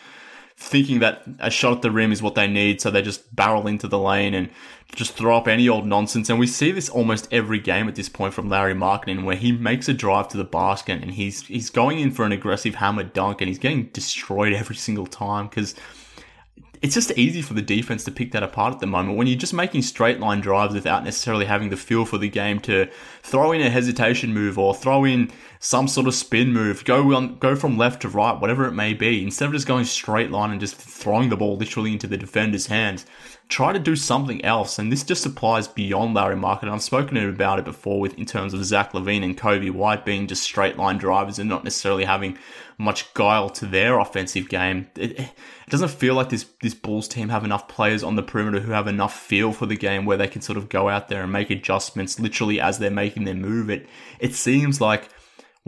thinking 0.60 1.00
that 1.00 1.24
a 1.40 1.50
shot 1.50 1.78
at 1.78 1.82
the 1.82 1.90
rim 1.90 2.12
is 2.12 2.22
what 2.22 2.36
they 2.36 2.48
need, 2.48 2.82
so 2.82 2.92
they 2.92 3.02
just 3.02 3.34
barrel 3.34 3.66
into 3.66 3.88
the 3.88 3.98
lane 3.98 4.34
and 4.34 4.50
just 4.94 5.14
throw 5.14 5.38
up 5.38 5.48
any 5.48 5.70
old 5.70 5.88
nonsense. 5.88 6.30
And 6.30 6.38
we 6.38 6.48
see 6.48 6.72
this 6.72 6.90
almost 6.90 7.28
every 7.32 7.60
game 7.60 7.88
at 7.88 7.96
this 7.96 8.10
point 8.10 8.34
from 8.34 8.50
Lauri 8.50 8.74
Markkanen, 8.74 9.24
where 9.24 9.38
he 9.38 9.54
makes 9.54 9.88
a 9.88 9.94
drive 9.94 10.28
to 10.30 10.38
the 10.38 10.44
basket 10.44 11.02
and 11.02 11.12
he's 11.12 11.44
he's 11.44 11.70
going 11.70 12.00
in 12.00 12.12
for 12.12 12.26
an 12.26 12.34
aggressive 12.34 12.76
hammer 12.76 13.04
dunk 13.04 13.40
and 13.42 13.48
he's 13.48 13.58
getting 13.58 13.86
destroyed 13.94 14.54
every 14.62 14.76
single 14.76 15.08
time 15.08 15.48
because 15.48 15.76
it's 16.82 16.94
just 16.96 17.12
easy 17.18 17.42
for 17.42 17.54
the 17.54 17.62
defense 17.62 18.04
to 18.06 18.12
pick 18.12 18.32
that 18.32 18.44
apart 18.44 18.74
at 18.74 18.80
the 18.80 18.88
moment 18.88 19.18
when 19.18 19.28
you're 19.28 19.38
just 19.38 19.54
making 19.54 19.82
straight 19.82 20.20
line 20.20 20.40
drives 20.40 20.74
without 20.74 21.04
necessarily 21.04 21.46
having 21.46 21.70
the 21.70 21.78
feel 21.78 22.06
for 22.06 22.18
the 22.18 22.30
game 22.30 22.60
to 22.62 22.88
throw 23.22 23.52
in 23.52 23.62
a 23.62 23.70
hesitation 23.70 24.34
move 24.34 24.58
or 24.58 24.74
throw 24.74 25.04
in 25.04 25.30
some 25.60 25.88
sort 25.88 26.08
of 26.08 26.16
spin 26.16 26.54
move, 26.54 26.86
go 26.86 27.14
on, 27.14 27.38
go 27.38 27.56
from 27.56 27.78
left 27.78 28.02
to 28.02 28.08
right, 28.08 28.40
whatever 28.40 28.66
it 28.66 28.72
may 28.72 28.94
be, 28.94 29.22
instead 29.22 29.48
of 29.48 29.52
just 29.52 29.68
going 29.68 29.84
straight 29.84 30.32
line 30.32 30.52
and 30.52 30.62
just 30.62 30.76
throwing 30.76 31.30
the 31.30 31.36
ball 31.36 31.58
literally 31.58 31.92
into 31.92 32.08
the 32.08 32.18
defender's 32.18 32.68
hands 32.68 33.06
try 33.50 33.74
to 33.74 33.80
do 33.80 33.96
something 33.96 34.46
else. 34.46 34.78
And 34.78 34.92
this 34.92 35.04
just 35.04 35.26
applies 35.26 35.68
beyond 35.68 36.14
Lauri 36.14 36.36
Markkanen. 36.36 36.72
I've 36.72 36.84
spoken 36.84 37.18
about 37.18 37.58
it 37.58 37.66
before 37.66 38.00
with 38.00 38.14
in 38.18 38.26
terms 38.26 38.54
of 38.54 38.64
Zach 38.64 38.94
LaVine 38.94 39.24
and 39.24 39.38
Coby 39.38 39.72
White 39.72 40.06
being 40.06 40.28
just 40.28 40.44
straight 40.44 40.78
line 40.78 41.00
drivers 41.00 41.40
and 41.40 41.50
not 41.50 41.64
necessarily 41.64 42.06
having 42.06 42.38
much 42.78 43.12
guile 43.16 43.50
to 43.50 43.66
their 43.66 44.00
offensive 44.00 44.50
game. 44.50 44.88
It, 44.96 45.20
it 45.20 45.32
doesn't 45.70 45.90
feel 45.90 46.14
like 46.14 46.30
this 46.30 46.46
this 46.62 46.76
Bulls 46.76 47.08
team 47.08 47.30
have 47.30 47.44
enough 47.44 47.68
players 47.68 48.04
on 48.04 48.16
the 48.16 48.24
perimeter 48.24 48.60
who 48.60 48.72
have 48.72 48.88
enough 48.88 49.20
feel 49.20 49.52
for 49.52 49.66
the 49.66 49.76
game 49.76 50.06
where 50.06 50.18
they 50.18 50.28
can 50.28 50.42
sort 50.42 50.58
of 50.58 50.70
go 50.70 50.88
out 50.88 51.10
there 51.10 51.24
and 51.24 51.32
make 51.32 51.50
adjustments 51.50 52.20
literally 52.20 52.62
as 52.62 52.78
they're 52.78 52.92
making 52.92 53.24
their 53.24 53.34
move. 53.34 53.70
It 53.72 53.88
it 54.20 54.36
seems 54.36 54.80
like 54.80 55.10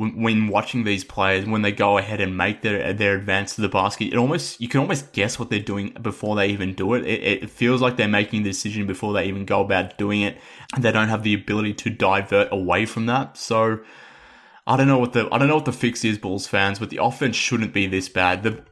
when, 0.01 0.47
watching 0.47 0.83
these 0.83 1.03
players 1.03 1.45
when 1.45 1.61
they 1.61 1.71
go 1.71 1.97
ahead 1.97 2.19
and 2.21 2.35
make 2.35 2.61
their 2.61 2.93
their 2.93 3.15
advance 3.15 3.55
to 3.55 3.61
the 3.61 3.69
basket, 3.69 4.13
it 4.13 4.17
almost 4.17 4.59
you 4.59 4.67
can 4.67 4.79
almost 4.79 5.13
guess 5.13 5.37
what 5.37 5.49
they're 5.49 5.59
doing 5.59 5.95
before 6.01 6.35
they 6.35 6.47
even 6.47 6.73
do 6.73 6.93
it. 6.93 7.05
It, 7.05 7.43
it 7.43 7.49
feels 7.49 7.81
like 7.81 7.97
they're 7.97 8.07
making 8.07 8.43
the 8.43 8.49
decision 8.49 8.87
before 8.87 9.13
they 9.13 9.25
even 9.25 9.45
go 9.45 9.61
about 9.61 9.97
doing 9.97 10.21
it, 10.21 10.37
and 10.73 10.83
they 10.83 10.91
don't 10.91 11.09
have 11.09 11.23
the 11.23 11.33
ability 11.33 11.73
to 11.75 11.89
divert 11.89 12.49
away 12.51 12.85
from 12.85 13.05
that. 13.07 13.37
So. 13.37 13.79
I 14.67 14.77
don't 14.77 14.87
know 14.87 14.99
what 14.99 15.13
the 15.13 15.27
I 15.31 15.39
don't 15.39 15.47
know 15.47 15.55
what 15.55 15.65
the 15.65 15.73
fix 15.73 16.05
is, 16.05 16.19
Bulls 16.19 16.45
fans, 16.45 16.77
but 16.77 16.91
the 16.91 17.01
offense 17.01 17.35
shouldn't 17.35 17.73
be 17.73 17.87
this 17.87 18.07
bad. 18.07 18.43
The 18.43 18.63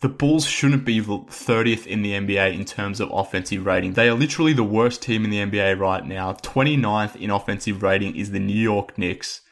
the 0.00 0.08
Bulls 0.08 0.46
shouldn't 0.46 0.86
be 0.86 1.00
30th 1.00 1.86
in 1.86 2.02
the 2.02 2.12
NBA 2.12 2.54
in 2.54 2.64
terms 2.64 2.98
of 2.98 3.10
offensive 3.12 3.66
rating. 3.66 3.92
They 3.92 4.08
are 4.08 4.14
literally 4.14 4.54
the 4.54 4.64
worst 4.64 5.02
team 5.02 5.24
in 5.24 5.30
the 5.30 5.38
NBA 5.38 5.78
right 5.78 6.04
now. 6.04 6.32
29th 6.32 7.16
in 7.16 7.30
offensive 7.30 7.82
rating 7.82 8.16
is 8.16 8.30
the 8.30 8.38
New 8.38 8.56
York 8.56 8.96
Knicks 8.96 9.42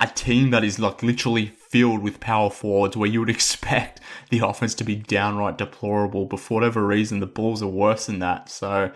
a 0.00 0.06
team 0.06 0.50
that 0.50 0.64
is 0.64 0.78
like 0.78 1.02
literally 1.02 1.46
filled 1.46 2.02
with 2.02 2.20
power 2.20 2.50
forwards 2.50 2.96
where 2.96 3.08
you 3.08 3.20
would 3.20 3.30
expect 3.38 4.00
the 4.30 4.40
offense 4.40 4.74
to 4.74 4.84
be 4.84 4.96
downright 4.96 5.58
deplorable, 5.58 6.26
but 6.26 6.40
for 6.40 6.54
whatever 6.54 6.86
reason, 6.86 7.20
the 7.20 7.26
Bulls 7.26 7.62
are 7.62 7.68
worse 7.68 8.06
than 8.06 8.18
that. 8.18 8.48
So 8.50 8.92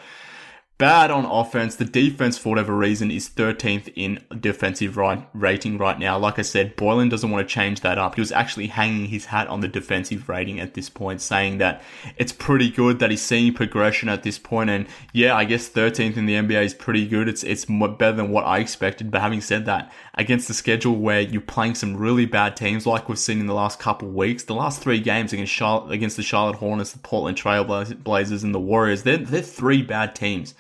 bad 0.81 1.11
on 1.11 1.27
offense. 1.27 1.77
The 1.77 1.85
defense, 1.85 2.39
for 2.39 2.49
whatever 2.49 2.75
reason, 2.75 3.11
is 3.11 3.29
13th 3.29 3.93
in 3.95 4.25
defensive 4.41 4.97
right, 4.97 5.29
rating 5.35 5.77
right 5.77 5.99
now. 5.99 6.19
Like 6.19 6.39
I 6.39 6.43
said, 6.43 6.75
Boylen 6.75 7.11
doesn't 7.11 7.31
want 7.31 7.47
to 7.47 7.55
change 7.55 7.83
that 7.83 7.99
up. 7.99 8.15
He 8.15 8.23
was 8.23 8.33
actually 8.33 8.69
hanging 8.69 9.05
his 9.05 9.27
hat 9.27 9.47
on 9.49 9.61
the 9.61 9.69
defensive 9.69 10.27
rating 10.27 10.59
at 10.59 10.73
this 10.73 10.89
point, 10.89 11.21
saying 11.21 11.59
that 11.59 11.83
it's 12.17 12.33
pretty 12.33 12.71
good 12.71 12.99
that 12.99 13.11
he's 13.11 13.21
seeing 13.21 13.53
progression 13.53 14.09
at 14.09 14.23
this 14.23 14.39
point. 14.39 14.71
And 14.71 14.87
yeah, 15.13 15.37
I 15.37 15.45
guess 15.45 15.69
13th 15.69 16.17
in 16.17 16.25
the 16.25 16.33
NBA 16.33 16.65
is 16.65 16.73
pretty 16.73 17.07
good. 17.07 17.29
It's 17.29 17.45
it's 17.45 17.67
better 17.67 18.17
than 18.17 18.31
what 18.31 18.47
I 18.47 18.59
expected. 18.59 19.11
But 19.11 19.21
having 19.21 19.43
said 19.43 19.67
that, 19.67 19.93
against 20.15 20.49
the 20.49 20.55
schedule 20.55 20.97
where 20.97 21.21
you're 21.21 21.43
playing 21.43 21.75
some 21.75 21.95
really 21.95 22.25
bad 22.25 22.57
teams, 22.57 22.87
like 22.87 23.07
we've 23.07 23.19
seen 23.19 23.39
in 23.39 23.47
the 23.47 23.55
last 23.55 23.79
couple 23.79 24.09
weeks, 24.09 24.45
the 24.45 24.55
last 24.55 24.81
three 24.81 25.01
games 25.01 25.35
against 25.35 25.53
Charlotte, 25.53 25.93
against 25.93 26.17
the 26.17 26.23
Charlotte 26.23 26.57
Hornets, 26.57 26.93
the 26.93 26.99
Portland 27.01 27.37
Trailblazers, 27.37 28.43
and 28.43 28.55
the 28.55 28.59
Warriors, 28.59 29.03
they're 29.03 29.19
they're 29.19 29.43
three 29.43 29.83
bad 29.83 30.15
teams 30.15 30.55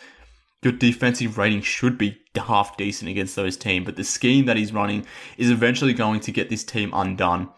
your 0.62 0.72
defensive 0.72 1.38
rating 1.38 1.62
should 1.62 1.96
be 1.96 2.18
half 2.36 2.76
decent 2.76 3.10
against 3.10 3.36
those 3.36 3.56
teams. 3.56 3.86
But 3.86 3.96
the 3.96 4.04
scheme 4.04 4.46
that 4.46 4.56
he's 4.56 4.72
running 4.72 5.06
is 5.38 5.50
eventually 5.50 5.92
going 5.94 6.20
to 6.20 6.32
get 6.32 6.50
this 6.50 6.64
team 6.64 6.90
undone 6.94 7.48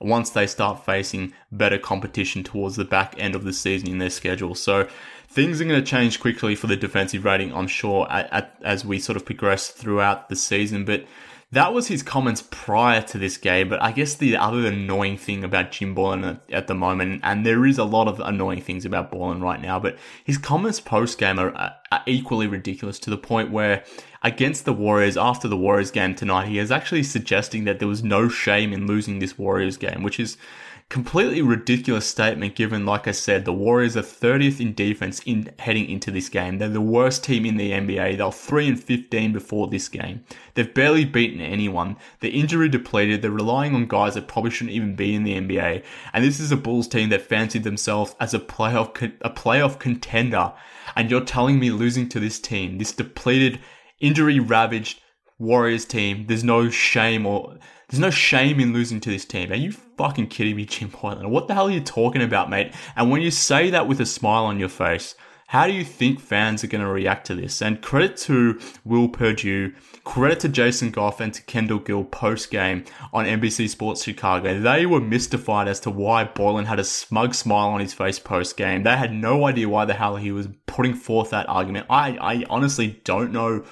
once 0.00 0.30
they 0.30 0.46
start 0.46 0.84
facing 0.84 1.32
better 1.50 1.78
competition 1.78 2.42
towards 2.42 2.76
the 2.76 2.84
back 2.84 3.14
end 3.18 3.34
of 3.34 3.44
the 3.44 3.52
season 3.52 3.88
in 3.88 3.98
their 3.98 4.10
schedule. 4.10 4.54
So 4.54 4.88
things 5.28 5.60
are 5.60 5.64
going 5.64 5.80
to 5.80 5.86
change 5.86 6.20
quickly 6.20 6.54
for 6.54 6.66
the 6.66 6.76
defensive 6.76 7.24
rating, 7.24 7.54
I'm 7.54 7.68
sure, 7.68 8.10
at, 8.10 8.32
at, 8.32 8.58
as 8.64 8.84
we 8.84 8.98
sort 8.98 9.16
of 9.16 9.24
progress 9.24 9.68
throughout 9.68 10.28
the 10.28 10.36
season. 10.36 10.84
But 10.84 11.06
that 11.52 11.74
was 11.74 11.88
his 11.88 12.02
comments 12.02 12.42
prior 12.50 13.02
to 13.02 13.18
this 13.18 13.36
game, 13.36 13.68
but 13.68 13.80
I 13.82 13.92
guess 13.92 14.14
the 14.14 14.36
other 14.38 14.66
annoying 14.66 15.18
thing 15.18 15.44
about 15.44 15.70
Jim 15.70 15.94
Boylen 15.94 16.40
at, 16.50 16.66
the 16.66 16.74
moment, 16.74 17.20
and 17.22 17.44
there 17.44 17.66
is 17.66 17.76
a 17.76 17.84
lot 17.84 18.08
of 18.08 18.20
annoying 18.20 18.62
things 18.62 18.86
about 18.86 19.12
Boylen 19.12 19.42
right 19.42 19.60
now, 19.60 19.78
but 19.78 19.98
his 20.24 20.38
comments 20.38 20.80
post 20.80 21.18
game 21.18 21.38
are, 21.38 21.52
are 21.54 22.02
equally 22.06 22.46
ridiculous 22.46 22.98
to 23.00 23.10
the 23.10 23.18
point 23.18 23.50
where 23.50 23.84
against 24.22 24.64
the 24.64 24.72
Warriors 24.72 25.18
after 25.18 25.46
the 25.46 25.56
Warriors 25.56 25.90
game 25.90 26.14
tonight, 26.14 26.48
he 26.48 26.58
is 26.58 26.72
actually 26.72 27.02
suggesting 27.02 27.64
that 27.64 27.80
there 27.80 27.88
was 27.88 28.02
no 28.02 28.30
shame 28.30 28.72
in 28.72 28.86
losing 28.86 29.18
this 29.18 29.36
Warriors 29.36 29.76
game, 29.76 30.02
which 30.02 30.18
is 30.18 30.38
completely 30.92 31.40
ridiculous 31.40 32.06
statement 32.06 32.54
given, 32.54 32.84
like 32.84 33.08
I 33.08 33.12
said, 33.12 33.46
the 33.46 33.52
Warriors 33.52 33.96
are 33.96 34.02
30th 34.02 34.60
in 34.60 34.74
defense 34.74 35.22
in 35.24 35.50
heading 35.58 35.88
into 35.88 36.10
this 36.10 36.28
game. 36.28 36.58
They're 36.58 36.68
the 36.68 36.82
worst 36.82 37.24
team 37.24 37.46
in 37.46 37.56
the 37.56 37.70
NBA. 37.70 38.18
They're 38.18 38.30
3 38.30 38.68
and 38.68 38.78
15 38.78 39.32
before 39.32 39.68
this 39.68 39.88
game. 39.88 40.22
They've 40.52 40.74
barely 40.74 41.06
beaten 41.06 41.40
anyone. 41.40 41.96
They're 42.20 42.30
injury 42.30 42.68
depleted. 42.68 43.22
They're 43.22 43.30
relying 43.30 43.74
on 43.74 43.86
guys 43.86 44.12
that 44.14 44.28
probably 44.28 44.50
shouldn't 44.50 44.76
even 44.76 44.94
be 44.94 45.14
in 45.14 45.24
the 45.24 45.40
NBA. 45.40 45.82
And 46.12 46.22
this 46.22 46.38
is 46.38 46.52
a 46.52 46.58
Bulls 46.58 46.88
team 46.88 47.08
that 47.08 47.22
fancied 47.22 47.64
themselves 47.64 48.14
as 48.20 48.34
a 48.34 48.38
playoff 48.38 48.90
a 49.22 49.30
playoff 49.30 49.78
contender. 49.78 50.52
And 50.94 51.10
you're 51.10 51.24
telling 51.24 51.58
me 51.58 51.70
losing 51.70 52.06
to 52.10 52.20
this 52.20 52.38
team, 52.38 52.76
this 52.76 52.92
depleted, 52.92 53.60
injury 53.98 54.38
ravaged 54.38 55.00
Warriors 55.42 55.84
team, 55.84 56.26
there's 56.28 56.44
no 56.44 56.70
shame 56.70 57.26
or 57.26 57.58
there's 57.88 58.00
no 58.00 58.10
shame 58.10 58.60
in 58.60 58.72
losing 58.72 59.00
to 59.00 59.10
this 59.10 59.26
team. 59.26 59.52
Are 59.52 59.56
you 59.56 59.72
fucking 59.72 60.28
kidding 60.28 60.56
me, 60.56 60.64
Jim 60.64 60.88
Boylen? 60.88 61.28
What 61.28 61.48
the 61.48 61.54
hell 61.54 61.68
are 61.68 61.72
you 61.72 61.80
talking 61.80 62.22
about, 62.22 62.48
mate? 62.48 62.72
And 62.96 63.10
when 63.10 63.20
you 63.20 63.30
say 63.30 63.68
that 63.70 63.86
with 63.86 64.00
a 64.00 64.06
smile 64.06 64.44
on 64.44 64.58
your 64.58 64.70
face, 64.70 65.14
how 65.48 65.66
do 65.66 65.74
you 65.74 65.84
think 65.84 66.18
fans 66.18 66.64
are 66.64 66.68
going 66.68 66.82
to 66.82 66.90
react 66.90 67.26
to 67.26 67.34
this? 67.34 67.60
And 67.60 67.82
credit 67.82 68.16
to 68.18 68.58
Will 68.86 69.10
Perdue, 69.10 69.74
credit 70.04 70.40
to 70.40 70.48
Jason 70.48 70.90
Goff 70.90 71.20
and 71.20 71.34
to 71.34 71.42
Kendall 71.42 71.80
Gill 71.80 72.04
post 72.04 72.50
game 72.50 72.86
on 73.12 73.26
NBC 73.26 73.68
Sports 73.68 74.04
Chicago. 74.04 74.58
They 74.58 74.86
were 74.86 74.98
mystified 74.98 75.68
as 75.68 75.80
to 75.80 75.90
why 75.90 76.24
Boylen 76.24 76.64
had 76.64 76.80
a 76.80 76.84
smug 76.84 77.34
smile 77.34 77.68
on 77.68 77.80
his 77.80 77.92
face 77.92 78.18
post 78.18 78.56
game. 78.56 78.84
They 78.84 78.96
had 78.96 79.12
no 79.12 79.44
idea 79.44 79.68
why 79.68 79.84
the 79.84 79.92
hell 79.92 80.16
he 80.16 80.32
was 80.32 80.48
putting 80.66 80.94
forth 80.94 81.28
that 81.30 81.50
argument. 81.50 81.84
I, 81.90 82.16
I 82.18 82.44
honestly 82.48 83.02
don't 83.04 83.32
know 83.32 83.64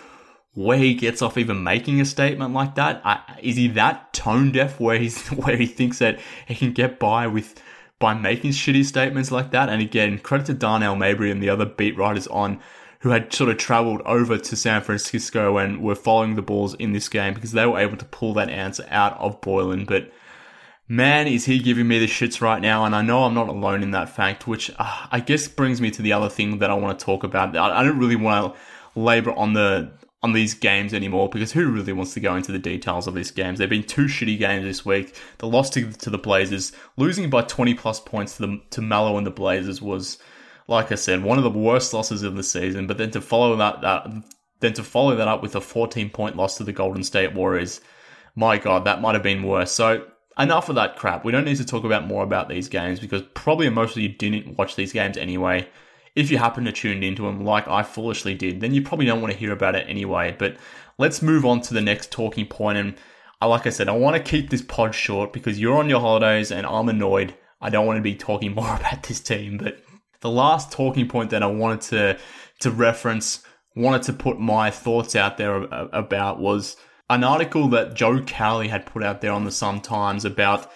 where 0.54 0.78
he 0.78 0.94
gets 0.94 1.22
off 1.22 1.38
even 1.38 1.62
making 1.62 2.00
a 2.00 2.04
statement 2.04 2.52
like 2.52 2.74
that. 2.74 3.00
I, 3.04 3.38
is 3.42 3.56
he 3.56 3.68
that 3.68 4.12
tone 4.12 4.52
deaf 4.52 4.80
where 4.80 4.98
he's 4.98 5.26
where 5.28 5.56
he 5.56 5.66
thinks 5.66 5.98
that 5.98 6.20
he 6.46 6.54
can 6.54 6.72
get 6.72 6.98
by 6.98 7.26
with 7.26 7.62
by 7.98 8.14
making 8.14 8.50
shitty 8.52 8.84
statements 8.84 9.30
like 9.30 9.50
that? 9.52 9.68
And 9.68 9.80
again, 9.80 10.18
credit 10.18 10.46
to 10.46 10.54
Darnell 10.54 10.96
Mayberry 10.96 11.30
and 11.30 11.42
the 11.42 11.50
other 11.50 11.66
beat 11.66 11.96
writers 11.96 12.26
on 12.28 12.60
who 13.00 13.10
had 13.10 13.32
sort 13.32 13.50
of 13.50 13.56
traveled 13.56 14.02
over 14.04 14.36
to 14.36 14.56
San 14.56 14.82
Francisco 14.82 15.56
and 15.56 15.82
were 15.82 15.94
following 15.94 16.36
the 16.36 16.42
Bulls 16.42 16.74
in 16.74 16.92
this 16.92 17.08
game 17.08 17.32
because 17.32 17.52
they 17.52 17.64
were 17.66 17.78
able 17.78 17.96
to 17.96 18.04
pull 18.06 18.34
that 18.34 18.50
answer 18.50 18.84
out 18.90 19.18
of 19.18 19.40
Boylen. 19.40 19.86
But 19.86 20.12
man, 20.86 21.26
is 21.26 21.46
he 21.46 21.60
giving 21.60 21.88
me 21.88 21.98
the 21.98 22.06
shits 22.06 22.42
right 22.42 22.60
now? 22.60 22.84
And 22.84 22.94
I 22.94 23.00
know 23.00 23.24
I'm 23.24 23.32
not 23.32 23.48
alone 23.48 23.82
in 23.82 23.92
that 23.92 24.14
fact, 24.14 24.46
which 24.46 24.70
uh, 24.78 25.06
I 25.10 25.20
guess 25.20 25.48
brings 25.48 25.80
me 25.80 25.90
to 25.92 26.02
the 26.02 26.12
other 26.12 26.28
thing 26.28 26.58
that 26.58 26.68
I 26.68 26.74
want 26.74 26.98
to 26.98 27.04
talk 27.04 27.24
about. 27.24 27.56
I, 27.56 27.80
I 27.80 27.82
don't 27.82 27.98
really 27.98 28.16
want 28.16 28.54
to 28.54 29.00
labor 29.00 29.32
on 29.32 29.54
the 29.54 29.90
on 30.22 30.32
these 30.32 30.52
games 30.54 30.92
anymore 30.92 31.28
because 31.28 31.52
who 31.52 31.70
really 31.70 31.92
wants 31.92 32.12
to 32.14 32.20
go 32.20 32.36
into 32.36 32.52
the 32.52 32.58
details 32.58 33.06
of 33.06 33.14
these 33.14 33.30
games? 33.30 33.58
They've 33.58 33.70
been 33.70 33.82
two 33.82 34.06
shitty 34.06 34.38
games 34.38 34.64
this 34.64 34.84
week. 34.84 35.14
The 35.38 35.46
loss 35.46 35.70
to, 35.70 35.90
to 35.92 36.10
the 36.10 36.18
Blazers, 36.18 36.72
losing 36.96 37.30
by 37.30 37.42
20 37.42 37.74
plus 37.74 38.00
points 38.00 38.36
to 38.36 38.46
the 38.46 38.60
to 38.70 38.82
Melo 38.82 39.16
and 39.16 39.26
the 39.26 39.30
Blazers 39.30 39.80
was, 39.80 40.18
like 40.68 40.92
I 40.92 40.96
said, 40.96 41.22
one 41.22 41.38
of 41.38 41.44
the 41.44 41.50
worst 41.50 41.94
losses 41.94 42.22
of 42.22 42.36
the 42.36 42.42
season. 42.42 42.86
But 42.86 42.98
then 42.98 43.10
to 43.12 43.20
follow 43.20 43.56
that, 43.56 43.80
that 43.80 44.24
then 44.60 44.74
to 44.74 44.82
follow 44.82 45.16
that 45.16 45.28
up 45.28 45.42
with 45.42 45.56
a 45.56 45.60
14 45.60 46.10
point 46.10 46.36
loss 46.36 46.58
to 46.58 46.64
the 46.64 46.72
Golden 46.72 47.02
State 47.02 47.34
Warriors, 47.34 47.80
my 48.34 48.58
God, 48.58 48.84
that 48.84 49.00
might 49.00 49.14
have 49.14 49.22
been 49.22 49.42
worse. 49.42 49.72
So 49.72 50.06
enough 50.38 50.68
of 50.68 50.74
that 50.76 50.96
crap. 50.96 51.24
We 51.24 51.32
don't 51.32 51.44
need 51.44 51.56
to 51.56 51.64
talk 51.64 51.84
about 51.84 52.06
more 52.06 52.22
about 52.22 52.48
these 52.48 52.68
games 52.68 53.00
because 53.00 53.22
probably 53.34 53.68
most 53.70 53.96
of 53.96 54.02
you 54.02 54.08
didn't 54.10 54.58
watch 54.58 54.76
these 54.76 54.92
games 54.92 55.16
anyway. 55.16 55.68
If 56.20 56.30
you 56.30 56.36
happen 56.36 56.66
to 56.66 56.72
tune 56.72 57.02
into 57.02 57.22
them 57.22 57.44
like 57.44 57.66
I 57.66 57.82
foolishly 57.82 58.34
did, 58.34 58.60
then 58.60 58.74
you 58.74 58.82
probably 58.82 59.06
don't 59.06 59.22
want 59.22 59.32
to 59.32 59.38
hear 59.38 59.52
about 59.52 59.74
it 59.74 59.86
anyway. 59.88 60.36
But 60.38 60.56
let's 60.98 61.22
move 61.22 61.46
on 61.46 61.62
to 61.62 61.74
the 61.74 61.80
next 61.80 62.12
talking 62.12 62.46
point. 62.46 62.76
And 62.76 62.94
uh, 63.40 63.48
like 63.48 63.66
I 63.66 63.70
said, 63.70 63.88
I 63.88 63.92
want 63.92 64.16
to 64.16 64.22
keep 64.22 64.50
this 64.50 64.60
pod 64.60 64.94
short 64.94 65.32
because 65.32 65.58
you're 65.58 65.78
on 65.78 65.88
your 65.88 66.00
holidays 66.00 66.52
and 66.52 66.66
I'm 66.66 66.90
annoyed. 66.90 67.34
I 67.62 67.70
don't 67.70 67.86
want 67.86 67.96
to 67.96 68.02
be 68.02 68.14
talking 68.14 68.54
more 68.54 68.76
about 68.76 69.04
this 69.04 69.20
team. 69.20 69.56
But 69.56 69.82
the 70.20 70.30
last 70.30 70.70
talking 70.70 71.08
point 71.08 71.30
that 71.30 71.42
I 71.42 71.46
wanted 71.46 71.80
to 71.82 72.18
to 72.60 72.70
reference, 72.70 73.42
wanted 73.74 74.02
to 74.02 74.12
put 74.12 74.38
my 74.38 74.70
thoughts 74.70 75.16
out 75.16 75.38
there 75.38 75.62
about 75.72 76.38
was 76.38 76.76
an 77.08 77.24
article 77.24 77.68
that 77.68 77.94
Joe 77.94 78.20
Cowley 78.20 78.68
had 78.68 78.84
put 78.84 79.02
out 79.02 79.22
there 79.22 79.32
on 79.32 79.44
the 79.44 79.50
Sun 79.50 79.80
Times 79.80 80.26
about 80.26 80.70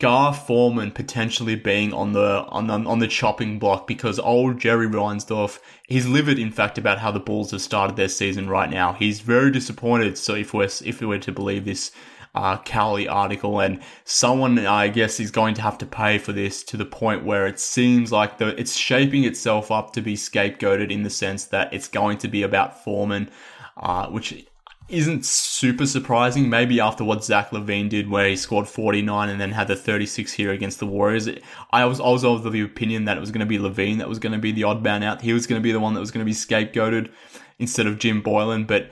Gar 0.00 0.32
Forman 0.32 0.92
potentially 0.92 1.54
being 1.54 1.92
on 1.92 2.14
the 2.14 2.44
on 2.48 2.66
the 2.66 2.72
on 2.72 2.98
the 2.98 3.06
chopping 3.06 3.58
block 3.58 3.86
because 3.86 4.18
old 4.18 4.58
Jerry 4.58 4.86
Reinsdorf 4.86 5.60
he's 5.86 6.06
livid 6.06 6.38
in 6.38 6.50
fact 6.50 6.78
about 6.78 6.98
how 6.98 7.10
the 7.10 7.20
Bulls 7.20 7.50
have 7.50 7.60
started 7.60 7.96
their 7.96 8.08
season 8.08 8.48
right 8.48 8.70
now. 8.70 8.94
He's 8.94 9.20
very 9.20 9.50
disappointed. 9.50 10.16
So 10.16 10.34
if 10.34 10.54
we're 10.54 10.70
if 10.84 11.00
we 11.00 11.06
were 11.06 11.18
to 11.18 11.32
believe 11.32 11.66
this 11.66 11.92
uh, 12.34 12.58
Cowley 12.58 13.08
article, 13.08 13.60
and 13.60 13.80
someone 14.04 14.58
I 14.58 14.88
guess 14.88 15.20
is 15.20 15.30
going 15.30 15.54
to 15.56 15.62
have 15.62 15.78
to 15.78 15.86
pay 15.86 16.18
for 16.18 16.32
this 16.32 16.62
to 16.64 16.76
the 16.76 16.86
point 16.86 17.24
where 17.24 17.46
it 17.46 17.60
seems 17.60 18.10
like 18.10 18.38
the 18.38 18.58
it's 18.58 18.76
shaping 18.76 19.24
itself 19.24 19.70
up 19.70 19.92
to 19.94 20.00
be 20.00 20.14
scapegoated 20.14 20.90
in 20.90 21.02
the 21.02 21.10
sense 21.10 21.44
that 21.46 21.72
it's 21.74 21.88
going 21.88 22.18
to 22.18 22.28
be 22.28 22.42
about 22.42 22.82
Forman, 22.82 23.30
uh, 23.76 24.06
which 24.06 24.46
isn't 24.90 25.24
super 25.24 25.86
surprising. 25.86 26.50
Maybe 26.50 26.80
after 26.80 27.04
what 27.04 27.24
Zach 27.24 27.50
LaVine 27.50 27.88
did, 27.88 28.10
where 28.10 28.28
he 28.28 28.36
scored 28.36 28.68
49 28.68 29.28
and 29.28 29.40
then 29.40 29.52
had 29.52 29.68
the 29.68 29.76
36 29.76 30.32
here 30.32 30.50
against 30.50 30.78
the 30.78 30.86
Warriors. 30.86 31.28
I 31.70 31.84
was, 31.84 32.00
also 32.00 32.34
of 32.34 32.52
the 32.52 32.60
opinion 32.60 33.04
that 33.04 33.16
it 33.16 33.20
was 33.20 33.30
going 33.30 33.40
to 33.40 33.46
be 33.46 33.58
LaVine 33.58 33.98
that 33.98 34.08
was 34.08 34.18
going 34.18 34.32
to 34.32 34.38
be 34.38 34.52
the 34.52 34.64
odd 34.64 34.82
man 34.82 35.02
out. 35.02 35.22
He 35.22 35.32
was 35.32 35.46
going 35.46 35.60
to 35.60 35.62
be 35.62 35.72
the 35.72 35.80
one 35.80 35.94
that 35.94 36.00
was 36.00 36.10
going 36.10 36.24
to 36.24 36.30
be 36.30 36.36
scapegoated 36.36 37.10
instead 37.58 37.86
of 37.86 37.98
Jim 37.98 38.22
Boylen. 38.22 38.66
But 38.66 38.90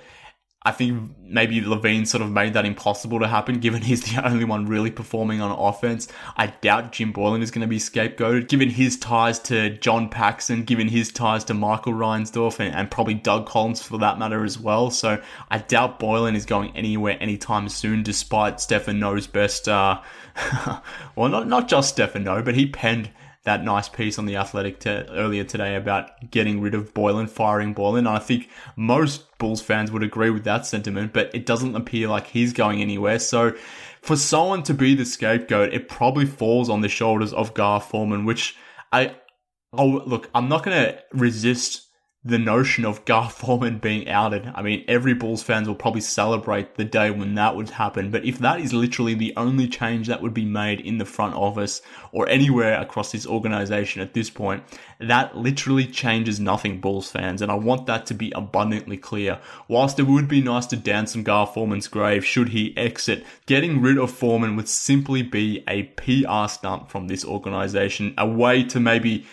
I 0.63 0.73
think 0.73 1.13
maybe 1.21 1.61
LaVine 1.61 2.05
sort 2.05 2.21
of 2.21 2.33
made 2.33 2.55
that 2.55 2.67
impossible 2.67 3.21
to 3.21 3.29
happen, 3.29 3.61
given 3.61 3.81
he's 3.81 4.03
the 4.03 4.25
only 4.27 4.45
one 4.45 4.67
really 4.67 4.91
performing 4.91 5.41
on 5.41 5.53
offense. 5.53 6.09
I 6.37 6.49
doubt 6.49 6.91
Jim 6.91 7.13
Boylen 7.13 7.43
is 7.43 7.53
going 7.53 7.63
to 7.63 7.69
be 7.69 7.79
scapegoated, 7.79 8.49
given 8.49 8.69
his 8.69 8.97
ties 8.97 9.39
to 9.41 9.71
John 9.79 10.09
Paxson, 10.09 10.65
given 10.65 10.89
his 10.89 11.13
ties 11.13 11.45
to 11.45 11.55
Michael 11.55 11.93
Reinsdorf, 11.93 12.59
and, 12.59 12.75
and 12.75 12.91
probably 12.91 13.15
Doug 13.15 13.47
Collins 13.47 13.83
for 13.83 13.99
that 13.99 14.19
matter 14.19 14.45
as 14.45 14.59
well. 14.59 14.91
So 14.91 15.23
I 15.49 15.59
doubt 15.59 16.01
Boylen 16.01 16.35
is 16.35 16.45
going 16.45 16.77
anywhere 16.77 17.17
anytime 17.21 17.69
soon, 17.69 18.03
despite 18.03 18.61
Stephen 18.61 18.99
Noh's 18.99 19.29
best. 19.29 19.69
Uh, 19.69 20.01
well, 21.15 21.29
not 21.29 21.47
not 21.47 21.69
just 21.69 21.91
Stephen 21.91 22.25
Noh, 22.25 22.43
but 22.43 22.57
he 22.57 22.67
penned 22.67 23.11
that 23.49 23.65
nice 23.65 23.89
piece 23.89 24.19
on 24.19 24.27
the 24.27 24.37
Athletic 24.37 24.87
earlier 24.87 25.43
today 25.43 25.75
about 25.75 26.31
getting 26.31 26.61
rid 26.61 26.75
of 26.75 26.93
Boylen, 26.93 27.29
firing 27.29 27.75
Boylen. 27.75 28.01
And 28.01 28.09
I 28.09 28.19
think 28.19 28.49
most 28.77 29.39
Bulls 29.39 29.63
fans 29.63 29.91
would 29.91 30.03
agree 30.03 30.29
with 30.29 30.45
that 30.45 30.67
sentiment, 30.67 31.15
but 31.15 31.35
it 31.35 31.47
doesn't 31.47 31.75
appear 31.75 32.09
like 32.09 32.27
he's 32.27 32.53
going 32.53 32.83
anywhere. 32.83 33.19
So 33.19 33.55
for 34.03 34.17
someone 34.17 34.63
to 34.65 34.75
be 34.75 34.95
the 34.95 35.07
scapegoat, 35.07 35.73
it 35.73 35.89
probably 35.89 36.27
falls 36.27 36.69
on 36.69 36.83
the 36.83 36.89
shoulders 36.89 37.33
of 37.33 37.55
Gar 37.55 37.81
Forman, 37.81 38.27
which 38.27 38.55
I, 38.93 39.17
oh, 39.73 40.03
look, 40.07 40.29
I'm 40.35 40.49
not 40.49 40.63
going 40.63 40.77
to 40.77 41.03
resist 41.13 41.88
the 42.25 42.39
notion 42.39 42.85
of 42.85 43.05
Gar 43.05 43.31
Forman 43.31 43.79
being 43.79 44.09
outed. 44.09 44.51
I 44.55 44.61
mean, 44.61 44.85
every 44.89 45.15
Bulls 45.15 45.43
fans 45.43 45.69
will 45.69 45.77
probably 45.77 46.01
celebrate 46.01 46.75
the 46.75 46.85
day 46.85 47.13
when 47.13 47.37
that 47.37 47.55
would 47.55 47.71
happen. 47.71 48.11
But 48.11 48.25
if 48.25 48.39
that 48.39 48.61
is 48.61 48.73
literally 48.73 49.15
the 49.15 49.33
only 49.37 49.69
change 49.69 50.09
that 50.09 50.21
would 50.21 50.35
be 50.35 50.45
made 50.45 50.81
in 50.81 50.99
the 50.99 51.05
front 51.05 51.37
office 51.37 51.81
or 52.11 52.29
anywhere 52.29 52.81
across 52.81 53.13
this 53.13 53.25
organization 53.25 54.03
at 54.03 54.15
this 54.15 54.31
point, 54.31 54.65
that 54.99 55.37
literally 55.37 55.87
changes 55.87 56.41
nothing, 56.41 56.81
Bulls 56.81 57.09
fans. 57.09 57.41
And 57.41 57.53
I 57.53 57.55
want 57.55 57.87
that 57.87 58.05
to 58.07 58.15
be 58.15 58.33
abundantly 58.33 58.97
clear. 58.97 59.41
Whilst 59.69 60.01
it 60.01 60.09
would 60.09 60.27
be 60.27 60.41
nice 60.41 60.67
to 60.67 60.77
dance 60.77 61.15
on 61.15 61.23
Gar 61.23 61.47
Forman's 61.47 61.87
grave 61.87 62.27
should 62.27 62.49
he 62.49 62.77
exit, 62.77 63.25
getting 63.47 63.81
rid 63.81 63.97
of 63.97 64.11
Forman 64.11 64.57
would 64.57 64.69
simply 64.69 65.23
be 65.23 65.63
a 65.69 65.85
PR 65.85 66.49
stunt 66.49 66.91
from 66.91 67.07
this 67.07 67.25
organization, 67.25 68.13
a 68.19 68.27
way 68.27 68.65
to 68.65 68.81
maybe 68.81 69.25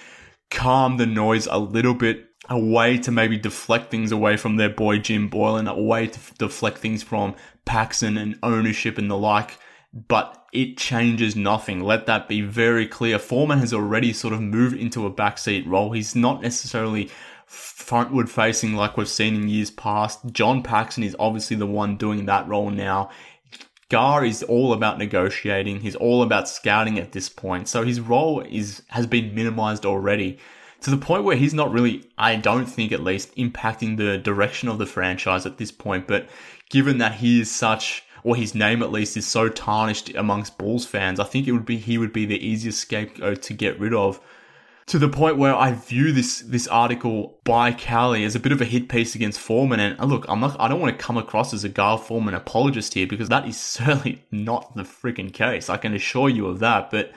calm 0.52 0.98
the 0.98 1.08
noise 1.08 1.48
a 1.48 1.58
little 1.58 1.95
bit 1.95 2.28
a 2.50 2.60
way 2.60 2.98
to 3.00 3.12
maybe 3.12 3.38
deflect 3.38 3.92
things 3.92 4.12
away 4.12 4.38
from 4.38 4.58
their 4.58 4.70
boy 4.70 5.00
Jim 5.00 5.30
Boylen, 5.30 5.70
a 5.70 5.82
way 5.82 6.08
to 6.08 6.20
deflect 6.38 6.78
things 6.78 7.04
from 7.04 7.36
Paxson 7.66 8.18
and 8.18 8.38
ownership 8.44 8.98
and 8.98 9.10
the 9.10 9.18
like. 9.18 9.58
But 10.08 10.46
it 10.52 10.78
changes 10.78 11.36
nothing. 11.36 11.82
Let 11.82 12.06
that 12.06 12.28
be 12.28 12.42
very 12.42 12.88
clear. 12.88 13.18
Forman 13.18 13.60
has 13.60 13.74
already 13.74 14.14
sort 14.14 14.34
of 14.34 14.42
moved 14.42 14.78
into 14.78 15.06
a 15.06 15.12
backseat 15.12 15.66
role. 15.66 15.92
He's 15.92 16.16
not 16.16 16.42
necessarily 16.42 17.10
frontward 17.48 18.28
facing 18.28 18.74
like 18.74 18.98
we've 18.98 19.08
seen 19.08 19.36
in 19.36 19.48
years 19.48 19.72
past. 19.72 20.20
John 20.32 20.64
Paxson 20.64 21.04
is 21.04 21.16
obviously 21.18 21.56
the 21.56 21.66
one 21.66 21.98
doing 21.98 22.26
that 22.26 22.48
role 22.48 22.70
now. 22.70 23.10
Gar 23.90 24.26
is 24.26 24.44
all 24.44 24.74
about 24.74 24.98
negotiating. 24.98 25.82
He's 25.82 25.96
all 25.96 26.24
about 26.24 26.50
scouting 26.50 26.98
at 26.98 27.12
this 27.12 27.30
point. 27.30 27.68
So 27.68 27.84
his 27.84 28.00
role 28.00 28.42
is 28.42 28.82
has 28.90 29.06
been 29.06 29.36
minimized 29.36 29.86
already 29.86 30.40
to 30.86 30.91
the 30.91 30.98
point 30.98 31.24
where 31.24 31.36
he's 31.36 31.56
not 31.56 31.71
really, 31.71 32.04
I 32.15 32.36
don't 32.36 32.67
think 32.67 32.91
at 32.91 33.04
least, 33.04 33.36
impacting 33.38 33.98
the 33.98 34.19
direction 34.19 34.69
of 34.69 34.78
the 34.78 34.86
franchise 34.86 35.48
at 35.48 35.58
this 35.58 35.71
point. 35.71 36.06
But 36.06 36.30
given 36.69 37.00
that 37.00 37.15
he 37.15 37.41
is 37.41 37.50
such, 37.50 38.04
or 38.24 38.36
his 38.36 38.54
name 38.54 38.84
at 38.84 38.91
least 38.91 39.17
is 39.17 39.26
so 39.26 39.50
tarnished 39.50 40.13
amongst 40.13 40.60
Bulls 40.60 40.86
fans, 40.86 41.19
I 41.19 41.24
think 41.24 41.48
it 41.48 41.54
would 41.54 41.65
be 41.65 41.78
he 41.78 41.98
would 41.98 42.13
be 42.13 42.28
the 42.28 42.38
easiest 42.38 42.82
scapegoat 42.82 43.41
to 43.41 43.54
get 43.56 43.80
rid 43.80 43.95
of. 43.95 44.21
To 44.86 45.00
the 45.00 45.10
point 45.10 45.38
where 45.38 45.56
I 45.56 45.71
view 45.71 46.12
this 46.12 46.41
this 46.41 46.67
article 46.67 47.39
by 47.45 47.71
Cowley 47.71 48.24
as 48.24 48.36
a 48.36 48.39
bit 48.39 48.52
of 48.52 48.62
a 48.62 48.65
hit 48.65 48.88
piece 48.88 49.15
against 49.15 49.39
Forman, 49.39 49.80
And 49.80 50.00
look, 50.08 50.26
I'm 50.30 50.39
not, 50.39 50.56
I 50.60 50.67
don't 50.67 50.80
want 50.80 50.95
to 50.95 51.04
come 51.04 51.17
across 51.17 51.52
as 51.52 51.63
a 51.63 51.69
Gar 51.69 51.98
Forman 51.98 52.36
apologist 52.36 52.93
here 52.93 53.08
because 53.08 53.30
that 53.30 53.48
is 53.48 53.60
certainly 53.78 54.24
not 54.30 54.76
the 54.76 54.84
freaking 54.84 55.34
case. 55.34 55.67
I 55.67 55.78
can 55.78 55.95
assure 55.95 56.30
you 56.30 56.45
of 56.45 56.60
that. 56.60 56.91
But 56.91 57.12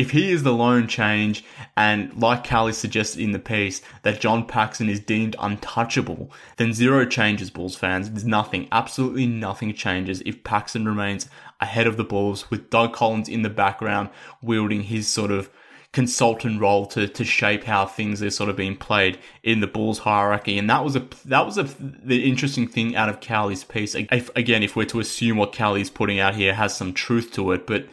if 0.00 0.12
he 0.12 0.30
is 0.30 0.42
the 0.42 0.54
lone 0.54 0.88
change, 0.88 1.44
and 1.76 2.14
like 2.16 2.42
Cowley 2.42 2.72
suggested 2.72 3.20
in 3.20 3.32
the 3.32 3.38
piece, 3.38 3.82
that 4.02 4.18
John 4.18 4.46
Paxson 4.46 4.88
is 4.88 4.98
deemed 4.98 5.36
untouchable, 5.38 6.32
then 6.56 6.72
zero 6.72 7.04
changes, 7.04 7.50
Bulls 7.50 7.76
fans. 7.76 8.10
There's 8.10 8.24
nothing, 8.24 8.66
absolutely 8.72 9.26
nothing 9.26 9.74
changes 9.74 10.22
if 10.24 10.42
Paxson 10.42 10.86
remains 10.86 11.28
ahead 11.60 11.86
of 11.86 11.98
the 11.98 12.04
Bulls 12.04 12.50
with 12.50 12.70
Doug 12.70 12.94
Collins 12.94 13.28
in 13.28 13.42
the 13.42 13.50
background 13.50 14.08
wielding 14.40 14.84
his 14.84 15.06
sort 15.06 15.30
of 15.30 15.50
consultant 15.92 16.60
role 16.60 16.86
to, 16.86 17.06
to 17.06 17.24
shape 17.24 17.64
how 17.64 17.84
things 17.84 18.22
are 18.22 18.30
sort 18.30 18.48
of 18.48 18.56
being 18.56 18.76
played 18.76 19.18
in 19.42 19.60
the 19.60 19.66
Bulls 19.66 19.98
hierarchy. 19.98 20.56
And 20.56 20.70
that 20.70 20.82
was 20.82 20.96
a 20.96 21.06
that 21.26 21.44
was 21.44 21.58
a 21.58 21.64
the 21.78 22.26
interesting 22.26 22.66
thing 22.66 22.96
out 22.96 23.10
of 23.10 23.20
Cowley's 23.20 23.64
piece. 23.64 23.94
If, 23.94 24.30
again, 24.34 24.62
if 24.62 24.76
we're 24.76 24.86
to 24.86 25.00
assume 25.00 25.36
what 25.36 25.52
Cowley's 25.52 25.90
putting 25.90 26.18
out 26.18 26.36
here 26.36 26.54
has 26.54 26.74
some 26.74 26.94
truth 26.94 27.32
to 27.32 27.52
it, 27.52 27.66
but 27.66 27.86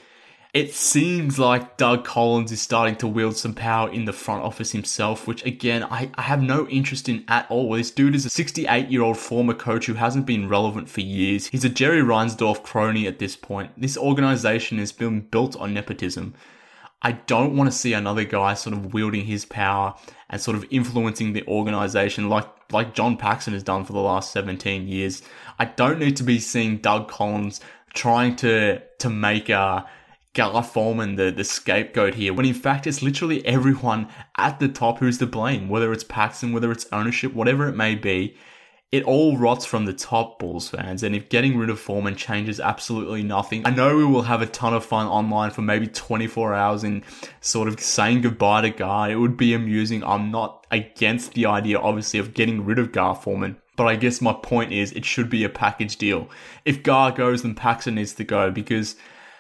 it 0.58 0.74
seems 0.74 1.38
like 1.38 1.78
Doug 1.78 2.04
Collins 2.04 2.52
is 2.52 2.60
starting 2.60 2.96
to 2.96 3.08
wield 3.08 3.38
some 3.38 3.54
power 3.54 3.91
in 3.91 4.06
the 4.06 4.12
front 4.12 4.43
office 4.43 4.72
himself, 4.72 5.28
which 5.28 5.46
again, 5.46 5.84
I, 5.84 6.10
I 6.15 6.24
have 6.24 6.41
no 6.41 6.67
interest 6.67 7.08
in 7.08 7.24
at 7.28 7.46
all. 7.52 7.74
This 7.74 7.91
dude 7.91 8.15
is 8.15 8.26
a 8.26 8.32
68 8.32 8.89
year 8.89 9.04
old 9.04 9.20
former 9.20 9.54
coach 9.54 9.86
who 9.86 9.93
hasn't 9.93 10.26
been 10.26 10.50
relevant 10.50 10.89
for 10.89 11.02
years. 11.02 11.46
He's 11.46 11.63
a 11.63 11.70
Jerry 11.70 12.02
Reinsdorf 12.02 12.63
crony 12.63 13.06
at 13.06 13.20
this 13.20 13.36
point. 13.36 13.70
This 13.78 14.00
organization 14.00 14.80
has 14.80 14.91
been 14.91 15.22
built 15.22 15.56
on 15.58 15.76
nepotism. 15.76 16.34
I 17.04 17.12
don't 17.12 17.56
want 17.56 17.72
to 17.72 17.78
see 17.78 17.93
another 17.93 18.24
guy 18.24 18.56
sort 18.56 18.76
of 18.76 18.96
wielding 18.96 19.26
his 19.26 19.46
power 19.46 19.93
and 20.28 20.41
sort 20.41 20.58
of 20.58 20.65
influencing 20.72 21.34
the 21.34 21.46
organization 21.46 22.30
like 22.30 22.48
like 22.72 22.96
John 22.96 23.15
Paxson 23.15 23.54
has 23.54 23.62
done 23.62 23.86
for 23.86 23.93
the 23.93 24.00
last 24.00 24.34
17 24.34 24.88
years. 24.88 25.22
I 25.60 25.65
don't 25.65 26.00
need 26.00 26.17
to 26.17 26.24
be 26.24 26.39
seeing 26.39 26.80
Doug 26.80 27.10
Collins 27.10 27.62
trying 27.93 28.36
to 28.38 28.82
to 28.98 29.10
make 29.12 29.50
a 29.50 29.88
Gar 30.38 30.62
Forman 30.62 31.15
the, 31.15 31.32
the 31.32 31.43
scapegoat 31.43 32.13
here, 32.13 32.32
when 32.32 32.45
in 32.45 32.54
fact 32.54 32.86
it's 32.86 33.02
literally 33.02 33.43
everyone 33.43 34.08
at 34.38 34.60
the 34.60 34.67
top 34.67 35.00
who's 35.00 35.17
to 35.17 35.26
blame, 35.26 35.67
whether 35.67 35.91
it's 35.91 36.04
Paxson, 36.04 36.54
whether 36.54 36.71
it's 36.71 36.86
ownership, 36.91 37.34
whatever 37.34 37.67
it 37.67 37.76
may 37.76 37.95
be. 37.95 38.38
It 38.89 39.04
all 39.04 39.36
rots 39.36 39.65
from 39.65 39.86
the 39.86 39.93
top, 39.93 40.39
Bulls 40.39 40.69
fans, 40.69 41.04
and 41.04 41.13
if 41.13 41.28
getting 41.28 41.58
rid 41.58 41.69
of 41.69 41.78
Forman 41.78 42.15
changes 42.15 42.60
absolutely 42.60 43.21
nothing, 43.21 43.65
I 43.65 43.71
know 43.71 43.97
we 43.97 44.06
will 44.06 44.21
have 44.21 44.41
a 44.41 44.45
ton 44.45 44.73
of 44.73 44.86
fun 44.86 45.08
online 45.08 45.52
for 45.52 45.62
maybe 45.62 45.88
24 45.88 46.54
hours 46.54 46.86
in 46.86 47.04
sort 47.41 47.67
of 47.67 47.82
saying 47.82 48.21
goodbye 48.21 48.62
to 48.62 48.69
Gar. 48.69 49.12
It 49.12 49.15
would 49.15 49.36
be 49.36 49.54
amusing. 49.54 50.06
I'm 50.06 50.32
not 50.32 50.65
against 50.71 51.34
the 51.34 51.47
idea, 51.47 51.80
obviously, 51.80 52.19
of 52.19 52.34
getting 52.34 52.63
rid 52.63 52.80
of 52.80 52.93
Gar 52.93 53.15
Forman, 53.15 53.58
but 53.76 53.88
I 53.88 53.97
guess 53.97 54.21
my 54.21 54.34
point 54.34 54.71
is 54.71 54.93
it 54.93 55.04
should 55.04 55.30
be 55.30 55.43
a 55.43 55.50
package 55.50 55.97
deal. 55.97 56.30
If 56.63 56.84
Gar 56.84 57.12
goes, 57.12 57.41
then 57.41 57.56
Paxson 57.56 57.95
needs 57.95 58.13
to 58.13 58.23
go 58.23 58.52
because 58.52 58.95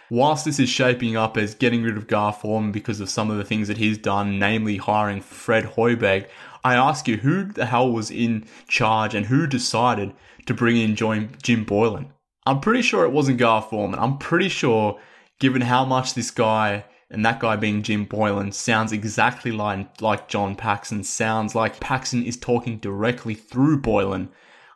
whilst 0.09 0.45
this 0.45 0.59
is 0.59 0.69
shaping 0.69 1.17
up 1.17 1.37
as 1.37 1.55
getting 1.55 1.83
rid 1.83 1.97
of 1.97 2.07
Gar 2.07 2.37
because 2.71 2.99
of 2.99 3.09
some 3.09 3.29
of 3.29 3.37
the 3.37 3.43
things 3.43 3.67
that 3.67 3.77
he's 3.77 3.97
done, 3.97 4.39
namely 4.39 4.77
hiring 4.77 5.21
Fred 5.21 5.65
Hoiberg, 5.65 6.27
I 6.63 6.75
ask 6.75 7.07
you, 7.07 7.17
who 7.17 7.45
the 7.45 7.65
hell 7.65 7.91
was 7.91 8.11
in 8.11 8.45
charge 8.67 9.15
and 9.15 9.25
who 9.25 9.47
decided 9.47 10.13
to 10.45 10.53
bring 10.53 10.77
in 10.77 10.95
Jim 10.95 11.65
Boylen? 11.65 12.09
I'm 12.45 12.59
pretty 12.59 12.81
sure 12.81 13.05
it 13.05 13.11
wasn't 13.11 13.39
Gar. 13.39 13.67
I'm 13.71 14.17
pretty 14.17 14.49
sure 14.49 14.99
given 15.39 15.61
how 15.61 15.85
much 15.85 16.13
this 16.13 16.31
guy 16.31 16.85
and 17.09 17.25
that 17.25 17.39
guy 17.39 17.55
being 17.55 17.83
Jim 17.83 18.05
Boylen 18.05 18.53
sounds 18.53 18.91
exactly 18.91 19.51
like, 19.51 20.01
like 20.01 20.27
John 20.27 20.55
Paxson, 20.55 21.03
sounds 21.03 21.55
like 21.55 21.79
Paxson 21.79 22.23
is 22.23 22.35
talking 22.35 22.79
directly 22.79 23.33
through 23.33 23.81
Boylen. 23.81 24.29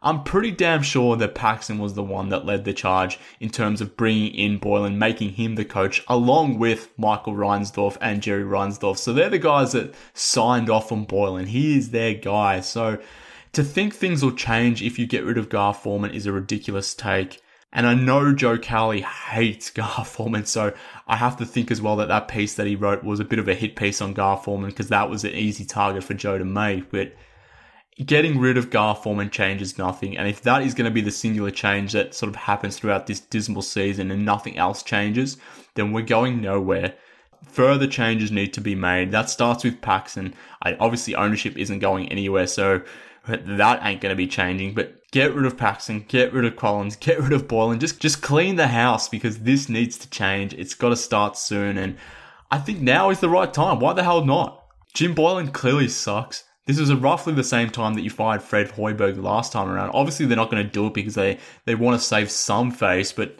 I'm 0.03 0.23
pretty 0.23 0.49
damn 0.49 0.81
sure 0.81 1.15
that 1.17 1.35
Paxson 1.35 1.77
was 1.77 1.93
the 1.93 2.03
one 2.03 2.29
that 2.29 2.45
led 2.45 2.65
the 2.65 2.73
charge 2.73 3.19
in 3.39 3.49
terms 3.49 3.81
of 3.81 3.95
bringing 3.95 4.33
in 4.33 4.59
Boylen, 4.59 4.95
making 4.95 5.33
him 5.33 5.53
the 5.53 5.65
coach, 5.65 6.03
along 6.07 6.57
with 6.57 6.89
Michael 6.97 7.35
Reinsdorf 7.35 7.97
and 8.01 8.23
Jerry 8.23 8.43
Reinsdorf. 8.43 8.97
So 8.97 9.13
they're 9.13 9.29
the 9.29 9.37
guys 9.37 9.73
that 9.73 9.93
signed 10.15 10.71
off 10.71 10.91
on 10.91 11.05
Boylen. 11.05 11.47
He 11.47 11.77
is 11.77 11.91
their 11.91 12.15
guy. 12.15 12.61
So 12.61 12.99
to 13.53 13.63
think 13.63 13.93
things 13.93 14.23
will 14.23 14.31
change 14.31 14.81
if 14.81 14.97
you 14.97 15.05
get 15.05 15.23
rid 15.23 15.37
of 15.37 15.49
Gar 15.49 15.73
Forman 15.73 16.11
is 16.11 16.25
a 16.25 16.31
ridiculous 16.31 16.95
take. 16.95 17.39
And 17.71 17.85
I 17.85 17.93
know 17.93 18.33
Joe 18.33 18.57
Cowley 18.57 19.01
hates 19.01 19.69
Gar 19.69 20.03
Forman, 20.03 20.45
so 20.45 20.73
I 21.07 21.17
have 21.17 21.37
to 21.37 21.45
think 21.45 21.69
as 21.69 21.79
well 21.79 21.95
that 21.97 22.07
that 22.07 22.27
piece 22.27 22.55
that 22.55 22.65
he 22.65 22.75
wrote 22.75 23.03
was 23.03 23.19
a 23.19 23.25
bit 23.25 23.39
of 23.39 23.47
a 23.47 23.53
hit 23.53 23.75
piece 23.75 24.01
on 24.01 24.13
Gar 24.13 24.37
Forman 24.37 24.71
because 24.71 24.89
that 24.89 25.11
was 25.11 25.23
an 25.23 25.33
easy 25.33 25.63
target 25.63 26.03
for 26.03 26.15
Joe 26.15 26.39
to 26.39 26.45
make. 26.45 26.89
But 26.89 27.13
getting 28.05 28.39
rid 28.39 28.57
of 28.57 28.69
Gar 28.69 28.95
Forman 28.95 29.29
changes 29.29 29.77
nothing. 29.77 30.17
And 30.17 30.27
if 30.27 30.41
that 30.41 30.63
is 30.63 30.73
going 30.73 30.85
to 30.85 30.91
be 30.93 31.01
the 31.01 31.11
singular 31.11 31.51
change 31.51 31.93
that 31.93 32.13
sort 32.13 32.29
of 32.29 32.35
happens 32.35 32.77
throughout 32.77 33.07
this 33.07 33.19
dismal 33.19 33.61
season 33.61 34.11
and 34.11 34.25
nothing 34.25 34.57
else 34.57 34.83
changes, 34.83 35.37
then 35.75 35.91
we're 35.91 36.01
going 36.01 36.41
nowhere. 36.41 36.95
Further 37.47 37.87
changes 37.87 38.31
need 38.31 38.53
to 38.53 38.61
be 38.61 38.75
made. 38.75 39.11
That 39.11 39.29
starts 39.29 39.63
with 39.63 39.81
Paxson. 39.81 40.33
I, 40.61 40.75
obviously, 40.75 41.15
ownership 41.15 41.57
isn't 41.57 41.79
going 41.79 42.09
anywhere, 42.09 42.47
so 42.47 42.81
that 43.27 43.85
ain't 43.85 44.01
going 44.01 44.11
to 44.11 44.15
be 44.15 44.27
changing. 44.27 44.73
But 44.73 45.09
get 45.11 45.33
rid 45.33 45.45
of 45.45 45.57
Paxson, 45.57 46.05
get 46.07 46.33
rid 46.33 46.45
of 46.45 46.55
Collins, 46.55 46.95
get 46.95 47.19
rid 47.19 47.33
of 47.33 47.47
Boylen. 47.47 47.79
Just 47.79 47.99
just 47.99 48.21
clean 48.21 48.55
the 48.55 48.67
house 48.67 49.09
because 49.09 49.39
this 49.39 49.69
needs 49.69 49.97
to 49.99 50.09
change. 50.09 50.53
It's 50.53 50.75
got 50.75 50.89
to 50.89 50.95
start 50.95 51.37
soon, 51.37 51.77
and 51.77 51.97
I 52.51 52.59
think 52.59 52.79
now 52.79 53.09
is 53.09 53.19
the 53.19 53.29
right 53.29 53.51
time. 53.51 53.79
Why 53.79 53.93
the 53.93 54.03
hell 54.03 54.23
not? 54.23 54.63
Jim 54.93 55.15
Boylen 55.15 55.51
clearly 55.51 55.87
sucks. 55.87 56.43
This 56.71 56.79
is 56.79 56.93
roughly 56.93 57.33
the 57.33 57.43
same 57.43 57.69
time 57.69 57.95
that 57.95 58.01
you 58.01 58.09
fired 58.09 58.41
Fred 58.41 58.69
Hoiberg 58.69 59.21
last 59.21 59.51
time 59.51 59.67
around. 59.67 59.89
Obviously, 59.93 60.25
they're 60.25 60.37
not 60.37 60.49
going 60.49 60.65
to 60.65 60.71
do 60.71 60.87
it 60.87 60.93
because 60.93 61.15
they, 61.15 61.37
they 61.65 61.75
want 61.75 61.99
to 61.99 62.07
save 62.07 62.31
some 62.31 62.71
face, 62.71 63.11
but 63.11 63.37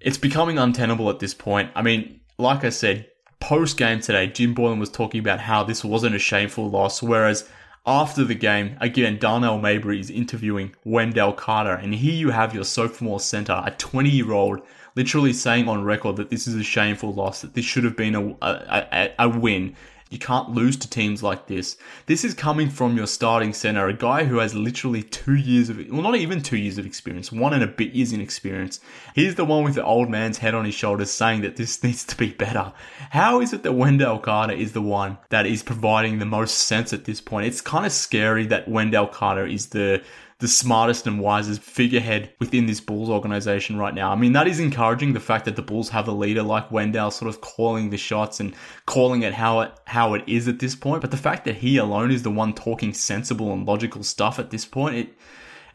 it's 0.00 0.16
becoming 0.16 0.58
untenable 0.58 1.10
at 1.10 1.18
this 1.18 1.34
point. 1.34 1.70
I 1.74 1.82
mean, 1.82 2.20
like 2.38 2.64
I 2.64 2.70
said, 2.70 3.08
post 3.40 3.76
game 3.76 4.00
today, 4.00 4.26
Jim 4.26 4.54
Boylen 4.54 4.80
was 4.80 4.88
talking 4.88 5.20
about 5.20 5.40
how 5.40 5.62
this 5.62 5.84
wasn't 5.84 6.14
a 6.14 6.18
shameful 6.18 6.70
loss, 6.70 7.02
whereas 7.02 7.46
after 7.84 8.24
the 8.24 8.34
game, 8.34 8.78
again, 8.80 9.18
Darnell 9.18 9.58
Mayberry 9.58 10.00
is 10.00 10.08
interviewing 10.08 10.74
Wendell 10.82 11.34
Carter, 11.34 11.74
and 11.74 11.94
here 11.94 12.14
you 12.14 12.30
have 12.30 12.54
your 12.54 12.64
sophomore 12.64 13.20
center, 13.20 13.62
a 13.66 13.72
20 13.72 14.08
year 14.08 14.32
old, 14.32 14.62
literally 14.96 15.34
saying 15.34 15.68
on 15.68 15.84
record 15.84 16.16
that 16.16 16.30
this 16.30 16.48
is 16.48 16.54
a 16.54 16.62
shameful 16.62 17.12
loss, 17.12 17.42
that 17.42 17.52
this 17.52 17.66
should 17.66 17.84
have 17.84 17.98
been 17.98 18.14
a, 18.14 18.28
a, 18.40 18.86
a, 18.92 19.14
a 19.18 19.28
win. 19.28 19.76
You 20.12 20.18
can't 20.18 20.50
lose 20.50 20.76
to 20.76 20.90
teams 20.90 21.22
like 21.22 21.46
this. 21.46 21.78
This 22.04 22.22
is 22.22 22.34
coming 22.34 22.68
from 22.68 22.98
your 22.98 23.06
starting 23.06 23.54
center, 23.54 23.88
a 23.88 23.94
guy 23.94 24.24
who 24.24 24.38
has 24.38 24.54
literally 24.54 25.02
two 25.02 25.34
years 25.34 25.70
of, 25.70 25.78
well, 25.90 26.02
not 26.02 26.16
even 26.16 26.42
two 26.42 26.58
years 26.58 26.76
of 26.76 26.84
experience, 26.84 27.32
one 27.32 27.54
and 27.54 27.62
a 27.62 27.66
bit 27.66 27.94
years 27.94 28.12
in 28.12 28.20
experience. 28.20 28.78
He's 29.14 29.36
the 29.36 29.46
one 29.46 29.64
with 29.64 29.74
the 29.74 29.84
old 29.84 30.10
man's 30.10 30.36
head 30.36 30.54
on 30.54 30.66
his 30.66 30.74
shoulders 30.74 31.10
saying 31.10 31.40
that 31.40 31.56
this 31.56 31.82
needs 31.82 32.04
to 32.04 32.16
be 32.18 32.30
better. 32.30 32.74
How 33.08 33.40
is 33.40 33.54
it 33.54 33.62
that 33.62 33.72
Wendell 33.72 34.18
Carter 34.18 34.52
is 34.52 34.72
the 34.72 34.82
one 34.82 35.16
that 35.30 35.46
is 35.46 35.62
providing 35.62 36.18
the 36.18 36.26
most 36.26 36.58
sense 36.58 36.92
at 36.92 37.06
this 37.06 37.22
point? 37.22 37.46
It's 37.46 37.62
kind 37.62 37.86
of 37.86 37.92
scary 37.92 38.44
that 38.48 38.68
Wendell 38.68 39.06
Carter 39.06 39.46
is 39.46 39.68
the 39.68 40.02
the 40.42 40.48
smartest 40.48 41.06
and 41.06 41.20
wisest 41.20 41.62
figurehead 41.62 42.32
within 42.40 42.66
this 42.66 42.80
Bulls 42.80 43.08
organization 43.08 43.78
right 43.78 43.94
now. 43.94 44.10
I 44.10 44.16
mean, 44.16 44.32
that 44.32 44.48
is 44.48 44.58
encouraging 44.58 45.12
the 45.12 45.20
fact 45.20 45.44
that 45.44 45.54
the 45.54 45.62
Bulls 45.62 45.90
have 45.90 46.08
a 46.08 46.12
leader 46.12 46.42
like 46.42 46.68
Wendell 46.72 47.12
sort 47.12 47.28
of 47.28 47.40
calling 47.40 47.90
the 47.90 47.96
shots 47.96 48.40
and 48.40 48.52
calling 48.84 49.22
it 49.22 49.34
how 49.34 49.60
it 49.60 49.72
how 49.86 50.14
it 50.14 50.24
is 50.26 50.48
at 50.48 50.58
this 50.58 50.74
point. 50.74 51.00
But 51.00 51.12
the 51.12 51.16
fact 51.16 51.44
that 51.44 51.58
he 51.58 51.76
alone 51.76 52.10
is 52.10 52.24
the 52.24 52.30
one 52.30 52.54
talking 52.54 52.92
sensible 52.92 53.52
and 53.52 53.64
logical 53.64 54.02
stuff 54.02 54.40
at 54.40 54.50
this 54.50 54.64
point, 54.64 54.96
it 54.96 55.14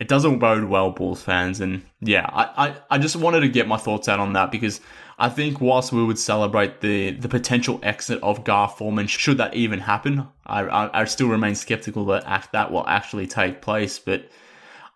it 0.02 0.10
doesn't 0.10 0.40
bode 0.40 0.66
well, 0.66 0.92
Bulls 0.92 1.22
fans. 1.22 1.62
And 1.62 1.84
yeah, 2.02 2.30
I, 2.30 2.68
I, 2.68 2.76
I 2.92 2.98
just 2.98 3.16
wanted 3.16 3.40
to 3.40 3.48
get 3.48 3.70
my 3.70 3.78
thoughts 3.78 4.10
out 4.10 4.20
on 4.20 4.34
that 4.34 4.52
because 4.52 4.82
I 5.18 5.30
think 5.30 5.62
whilst 5.62 5.94
we 5.94 6.04
would 6.04 6.20
celebrate 6.20 6.82
the, 6.82 7.12
the 7.12 7.30
potential 7.30 7.80
exit 7.84 8.22
of 8.22 8.44
Gar 8.44 8.68
Forman, 8.68 9.08
should 9.08 9.38
that 9.38 9.54
even 9.54 9.80
happen, 9.80 10.28
I, 10.46 10.64
I, 10.64 11.02
I 11.02 11.06
still 11.06 11.30
remain 11.30 11.56
skeptical 11.56 12.06
that 12.08 12.26
act 12.26 12.52
that 12.52 12.70
will 12.70 12.86
actually 12.86 13.28
take 13.28 13.62
place. 13.62 13.98
But 13.98 14.30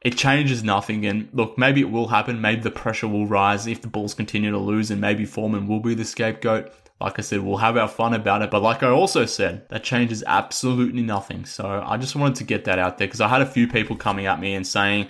it 0.02 0.18
changes 0.18 0.64
nothing. 0.64 1.06
And 1.06 1.30
look, 1.32 1.58
maybe 1.58 1.82
it 1.82 1.92
will 1.92 2.08
happen. 2.08 2.42
Maybe 2.42 2.62
the 2.62 2.72
pressure 2.72 3.08
will 3.08 3.28
rise 3.28 3.68
if 3.68 3.82
the 3.82 3.88
Bulls 3.88 4.14
continue 4.14 4.52
to 4.52 4.58
lose, 4.58 4.90
and 4.90 5.00
maybe 5.00 5.26
Forman 5.26 5.68
will 5.68 5.80
be 5.80 5.94
the 5.94 6.06
scapegoat. 6.06 6.72
Like 7.00 7.18
I 7.18 7.22
said, 7.22 7.42
we'll 7.42 7.58
have 7.58 7.78
our 7.78 7.88
fun 7.88 8.14
about 8.14 8.42
it. 8.42 8.52
But 8.52 8.62
like 8.62 8.84
I 8.84 8.90
also 8.90 9.26
said, 9.26 9.68
that 9.70 9.84
changes 9.84 10.24
absolutely 10.26 11.02
nothing. 11.02 11.46
So 11.46 11.84
I 11.86 11.98
just 11.98 12.16
wanted 12.16 12.36
to 12.38 12.44
get 12.44 12.66
that 12.66 12.80
out 12.80 12.98
there 12.98 13.08
because 13.08 13.22
I 13.22 13.28
had 13.28 13.42
a 13.42 13.46
few 13.46 13.68
people 13.68 13.96
coming 13.96 14.28
at 14.28 14.40
me 14.40 14.54
and 14.54 14.66
saying, 14.66 15.08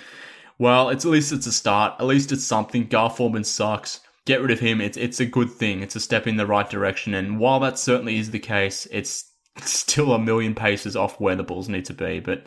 well, 0.57 0.89
it's 0.89 1.05
at 1.05 1.11
least 1.11 1.33
it's 1.33 1.47
a 1.47 1.51
start. 1.51 1.95
At 1.99 2.05
least 2.05 2.31
it's 2.31 2.43
something. 2.43 2.87
Gar 2.87 3.09
Forman 3.09 3.43
sucks. 3.43 4.01
Get 4.25 4.41
rid 4.41 4.51
of 4.51 4.59
him. 4.59 4.79
It's 4.79 4.97
it's 4.97 5.19
a 5.19 5.25
good 5.25 5.49
thing. 5.49 5.81
It's 5.81 5.95
a 5.95 5.99
step 5.99 6.27
in 6.27 6.37
the 6.37 6.45
right 6.45 6.69
direction. 6.69 7.13
And 7.13 7.39
while 7.39 7.59
that 7.61 7.79
certainly 7.79 8.17
is 8.17 8.31
the 8.31 8.39
case, 8.39 8.87
it's 8.91 9.31
still 9.63 10.13
a 10.13 10.19
million 10.19 10.53
paces 10.53 10.95
off 10.95 11.19
where 11.19 11.35
the 11.35 11.43
Bulls 11.43 11.67
need 11.67 11.85
to 11.85 11.93
be. 11.93 12.19
But 12.19 12.45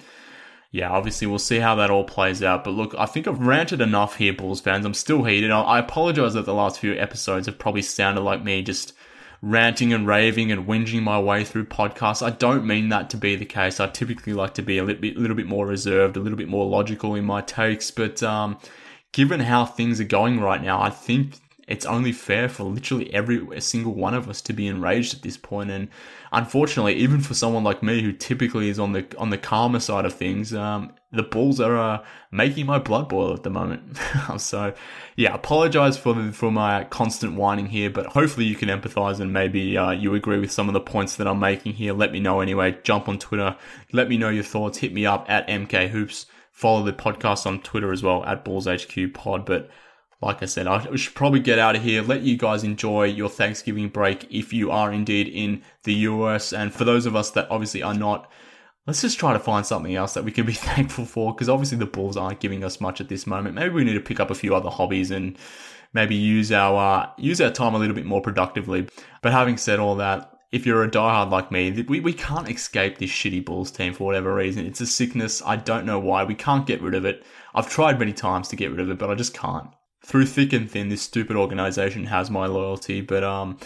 yeah, 0.75 0.91
obviously 0.91 1.29
we'll 1.29 1.39
see 1.39 1.61
how 1.61 1.77
that 1.77 1.93
all 1.93 2.03
plays 2.03 2.43
out. 2.43 2.65
But 2.65 2.73
look, 2.73 2.97
I 2.99 3.07
think 3.07 3.29
I've 3.29 3.39
ranted 3.39 3.81
enough 3.81 4.17
here, 4.17 4.33
Bulls 4.33 4.61
fans. 4.61 4.85
I'm 4.85 4.93
still 4.93 5.23
heated. 5.23 5.53
I 5.53 5.79
apologize 5.79 6.35
that 6.35 6.47
the 6.47 6.53
last 6.53 6.81
few 6.81 6.95
episodes 6.95 7.47
have 7.47 7.61
probably 7.61 7.83
sounded 7.83 8.23
like 8.23 8.43
me 8.43 8.61
just 8.61 8.93
ranting 9.41 9.93
and 9.93 10.05
raving 10.05 10.51
and 10.51 10.67
whinging 10.67 11.05
my 11.05 11.21
way 11.21 11.45
through 11.45 11.67
podcasts. 11.67 12.27
I 12.27 12.31
don't 12.31 12.67
mean 12.67 12.89
that 12.89 13.09
to 13.11 13.17
be 13.17 13.37
the 13.37 13.45
case. 13.45 13.79
I 13.79 13.87
typically 13.87 14.33
like 14.33 14.55
to 14.55 14.63
be 14.63 14.79
a 14.79 14.83
little 14.83 15.01
bit, 15.01 15.17
little 15.17 15.37
bit 15.37 15.47
more 15.47 15.65
reserved, 15.65 16.17
a 16.17 16.21
little 16.21 16.37
bit 16.37 16.49
more 16.49 16.67
logical 16.67 17.15
in 17.15 17.25
my 17.25 17.41
takes. 17.41 17.93
But 17.93 18.21
um, 18.25 18.59
given 19.13 19.39
how 19.39 19.67
things 19.67 20.01
are 20.01 20.05
going 20.05 20.41
right 20.41 20.61
now, 20.61 20.83
I 20.83 20.91
think 20.91 21.39
it's 21.67 21.87
only 21.87 22.13
fair 22.13 22.49
for 22.49 22.65
literally 22.65 23.13
every 23.15 23.61
single 23.61 23.95
one 23.95 24.15
of 24.15 24.29
us 24.29 24.41
to 24.43 24.53
be 24.53 24.67
enraged 24.67 25.15
at 25.15 25.23
this 25.23 25.37
point. 25.37 25.71
And 25.71 25.89
unfortunately, 26.33 26.95
even 26.97 27.21
for 27.21 27.35
someone 27.35 27.65
like 27.65 27.83
me 27.83 28.03
who 28.03 28.13
typically 28.13 28.69
is 28.69 28.79
on 28.79 28.93
the 28.93 29.07
on 29.19 29.31
the 29.31 29.39
calmer 29.39 29.81
side 29.81 30.05
of 30.05 30.15
things, 30.15 30.53
um, 30.53 30.93
the 31.15 31.23
Bulls 31.23 31.61
are 31.61 31.77
uh, 31.77 32.05
making 32.31 32.67
my 32.67 32.79
blood 32.79 33.09
boil 33.09 33.33
at 33.33 33.43
the 33.43 33.51
moment. 33.51 33.99
so, 34.39 34.75
yeah, 35.17 35.35
apologize 35.35 35.97
for 35.97 36.13
the, 36.13 36.33
for 36.33 36.51
my 36.51 36.85
constant 36.85 37.35
whining 37.35 37.67
here, 37.67 37.89
but 37.89 38.07
hopefully 38.07 38.47
you 38.47 38.57
can 38.57 38.69
empathize 38.69 39.21
and 39.21 39.33
maybe 39.33 39.77
uh, 39.79 39.91
you 39.91 40.15
agree 40.15 40.39
with 40.39 40.53
some 40.53 40.69
of 40.69 40.75
the 40.75 40.81
points 40.81 41.17
that 41.17 41.27
I'm 41.27 41.39
making 41.39 41.75
here. 41.75 41.95
Let 41.95 42.13
me 42.13 42.21
know 42.21 42.41
anyway. 42.41 42.77
Jump 42.83 43.09
on 43.09 43.19
Twitter, 43.19 43.57
let 43.93 44.09
me 44.09 44.17
know 44.17 44.29
your 44.29 44.45
thoughts. 44.45 44.79
Hit 44.79 44.93
me 44.93 45.07
up 45.07 45.27
at 45.29 45.49
MK 45.49 45.89
Hoops. 45.91 46.27
Follow 46.51 46.85
the 46.85 46.93
podcast 46.93 47.47
on 47.47 47.61
Twitter 47.61 47.93
as 47.93 48.03
well 48.03 48.25
at 48.25 48.45
Bulls 48.45 48.69
HQ 48.69 49.13
Pod, 49.13 49.45
but 49.45 49.71
like 50.25 50.43
I 50.43 50.47
said, 50.47 50.67
I 50.67 50.95
should 50.97 51.15
probably 51.15 51.41
get 51.41 51.59
out 51.59 51.77
of 51.77 51.83
here, 51.83 52.03
let 52.03 52.23
you 52.23 52.37
guys 52.37 52.65
enjoy 52.65 53.05
your 53.05 53.29
Thanksgiving 53.29 53.89
break 53.89 54.27
if 54.31 54.53
you 54.53 54.71
are 54.71 54.91
indeed 54.91 55.29
in 55.29 55.63
the 55.83 55.95
US. 55.95 56.53
And 56.53 56.73
for 56.73 56.85
those 56.85 57.05
of 57.07 57.15
us 57.15 57.31
that 57.33 57.51
obviously 57.51 57.83
are 57.83 57.95
not, 57.95 58.31
let's 58.87 59.03
just 59.03 59.19
try 59.19 59.33
to 59.33 59.39
find 59.39 59.67
something 59.67 59.95
else 59.95 60.15
that 60.15 60.25
we 60.25 60.33
can 60.33 60.47
be 60.47 60.53
thankful 60.71 61.05
for 61.05 61.35
because 61.35 61.49
obviously 61.49 61.79
the 61.79 61.87
Bulls 61.87 62.17
aren't 62.17 62.41
giving 62.41 62.65
us 62.65 62.81
much 62.81 63.01
at 63.01 63.09
this 63.09 63.27
moment. 63.27 63.55
Maybe 63.55 63.75
we 63.75 63.85
need 63.85 63.95
to 63.95 64.01
pick 64.01 64.19
up 64.19 64.31
a 64.31 64.35
few 64.35 64.55
other 64.55 64.71
hobbies 64.71 65.11
and 65.11 65.39
maybe 65.93 66.15
use 66.15 66.51
our 66.51 67.03
uh, 67.03 67.11
use 67.19 67.41
our 67.41 67.51
time 67.51 67.75
a 67.75 67.79
little 67.79 67.95
bit 67.95 68.07
more 68.07 68.23
productively. 68.23 68.89
But 69.23 69.33
having 69.33 69.59
said 69.59 69.79
all 69.79 69.97
that, 69.97 70.31
if 70.53 70.65
you're 70.65 70.85
a 70.85 70.91
diehard 70.91 71.31
like 71.31 71.53
me, 71.53 71.83
we, 71.83 72.01
we 72.01 72.13
can't 72.15 72.49
escape 72.49 72.97
this 72.97 73.11
shitty 73.11 73.45
Bulls 73.45 73.71
team 73.71 73.93
for 73.93 74.05
whatever 74.05 74.35
reason. 74.35 74.65
It's 74.65 74.81
a 74.81 74.87
sickness. 74.87 75.43
I 75.45 75.57
don't 75.57 75.85
know 75.85 75.99
why. 75.99 76.25
We 76.25 76.35
can't 76.35 76.67
get 76.67 76.81
rid 76.81 76.95
of 76.95 77.05
it. 77.05 77.25
I've 77.55 77.69
tried 77.69 77.99
many 77.99 78.13
times 78.13 78.49
to 78.49 78.57
get 78.57 78.71
rid 78.71 78.81
of 78.81 78.89
it, 78.89 78.99
but 78.99 79.11
I 79.11 79.15
just 79.15 79.35
can't 79.35 79.69
through 80.05 80.27
thick 80.27 80.53
and 80.53 80.71
thin, 80.71 80.91
this 80.91 81.03
stupid 81.03 81.35
organization 81.37 82.07
has 82.07 82.31
my 82.31 82.47
loyalty. 82.47 83.01
But 83.01 83.25
um, 83.25 83.59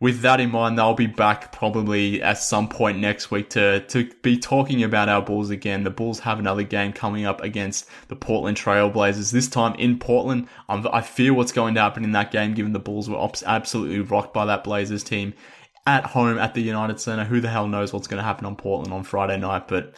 with 0.00 0.20
that 0.20 0.38
in 0.38 0.50
mind, 0.50 0.78
they'll 0.78 0.94
be 0.94 1.06
back 1.06 1.50
probably 1.50 2.22
at 2.22 2.38
some 2.38 2.68
point 2.68 2.98
next 2.98 3.30
week 3.30 3.50
to 3.50 3.80
to 3.80 4.10
be 4.22 4.38
talking 4.38 4.82
about 4.82 5.08
our 5.08 5.22
Bulls 5.22 5.50
again. 5.50 5.84
The 5.84 5.90
Bulls 5.90 6.20
have 6.20 6.38
another 6.38 6.62
game 6.62 6.92
coming 6.92 7.24
up 7.24 7.42
against 7.42 7.88
the 8.08 8.16
Portland 8.16 8.58
Trailblazers. 8.58 9.32
This 9.32 9.48
time 9.48 9.74
in 9.76 9.98
Portland. 9.98 10.48
Um, 10.68 10.86
I 10.92 11.00
fear 11.00 11.32
what's 11.32 11.52
going 11.52 11.74
to 11.74 11.80
happen 11.80 12.04
in 12.04 12.12
that 12.12 12.30
game, 12.30 12.54
given 12.54 12.74
the 12.74 12.78
Bulls 12.78 13.08
were 13.08 13.30
absolutely 13.46 14.00
rocked 14.00 14.34
by 14.34 14.44
that 14.44 14.64
Blazers 14.64 15.02
team 15.02 15.32
at 15.86 16.04
home 16.04 16.38
at 16.38 16.52
the 16.52 16.60
United 16.60 17.00
Center. 17.00 17.24
Who 17.24 17.40
the 17.40 17.48
hell 17.48 17.66
knows 17.66 17.92
what's 17.94 18.06
going 18.06 18.18
to 18.18 18.24
happen 18.24 18.44
on 18.44 18.56
Portland 18.56 18.92
on 18.92 19.04
Friday 19.04 19.38
night? 19.38 19.68
But 19.68 19.94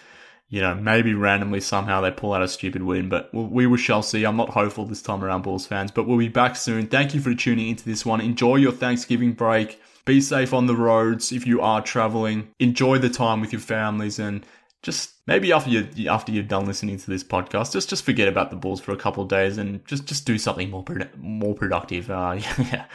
you 0.50 0.60
know, 0.60 0.74
maybe 0.74 1.14
randomly 1.14 1.60
somehow 1.60 2.00
they 2.00 2.10
pull 2.10 2.32
out 2.32 2.42
a 2.42 2.48
stupid 2.48 2.82
win, 2.82 3.08
but 3.08 3.32
we, 3.32 3.68
we 3.68 3.78
shall 3.78 4.02
see. 4.02 4.24
I'm 4.24 4.36
not 4.36 4.50
hopeful 4.50 4.84
this 4.84 5.00
time 5.00 5.24
around, 5.24 5.42
Bulls 5.42 5.64
fans, 5.64 5.92
but 5.92 6.08
we'll 6.08 6.18
be 6.18 6.28
back 6.28 6.56
soon. 6.56 6.88
Thank 6.88 7.14
you 7.14 7.20
for 7.20 7.32
tuning 7.34 7.68
into 7.68 7.84
this 7.84 8.04
one. 8.04 8.20
Enjoy 8.20 8.56
your 8.56 8.72
Thanksgiving 8.72 9.32
break. 9.32 9.80
Be 10.04 10.20
safe 10.20 10.52
on 10.52 10.66
the 10.66 10.74
roads 10.74 11.30
if 11.30 11.46
you 11.46 11.60
are 11.60 11.80
traveling. 11.80 12.48
Enjoy 12.58 12.98
the 12.98 13.08
time 13.08 13.40
with 13.40 13.52
your 13.52 13.60
families 13.60 14.18
and 14.18 14.44
just 14.82 15.12
maybe 15.26 15.52
after 15.52 15.70
you 15.70 16.10
after 16.10 16.32
you're 16.32 16.42
done 16.42 16.66
listening 16.66 16.98
to 16.98 17.10
this 17.10 17.22
podcast, 17.22 17.72
just 17.72 17.88
just 17.88 18.04
forget 18.04 18.26
about 18.26 18.50
the 18.50 18.56
Bulls 18.56 18.80
for 18.80 18.92
a 18.92 18.96
couple 18.96 19.22
of 19.22 19.28
days 19.28 19.58
and 19.58 19.86
just 19.86 20.06
just 20.06 20.26
do 20.26 20.38
something 20.38 20.70
more 20.70 20.84
more 21.18 21.54
productive. 21.54 22.10
Uh, 22.10 22.38
yeah, 22.58 22.86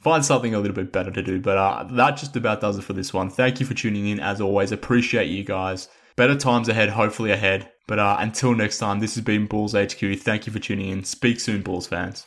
find 0.00 0.24
something 0.24 0.54
a 0.54 0.60
little 0.60 0.74
bit 0.74 0.92
better 0.92 1.10
to 1.10 1.22
do. 1.22 1.40
But 1.40 1.58
uh, 1.58 1.84
that 1.92 2.12
just 2.12 2.36
about 2.36 2.60
does 2.60 2.78
it 2.78 2.84
for 2.84 2.92
this 2.92 3.12
one. 3.12 3.28
Thank 3.28 3.60
you 3.60 3.66
for 3.66 3.74
tuning 3.74 4.06
in. 4.06 4.20
As 4.20 4.40
always, 4.40 4.72
appreciate 4.72 5.28
you 5.28 5.42
guys. 5.42 5.88
Better 6.16 6.36
times 6.36 6.68
ahead, 6.68 6.90
hopefully 6.90 7.30
ahead. 7.30 7.70
But 7.88 7.98
uh, 7.98 8.16
until 8.20 8.54
next 8.54 8.78
time, 8.78 9.00
this 9.00 9.14
has 9.16 9.24
been 9.24 9.46
Bulls 9.46 9.74
HQ. 9.74 10.18
Thank 10.18 10.46
you 10.46 10.52
for 10.52 10.58
tuning 10.58 10.90
in. 10.90 11.04
Speak 11.04 11.40
soon, 11.40 11.62
Bulls 11.62 11.86
fans. 11.86 12.26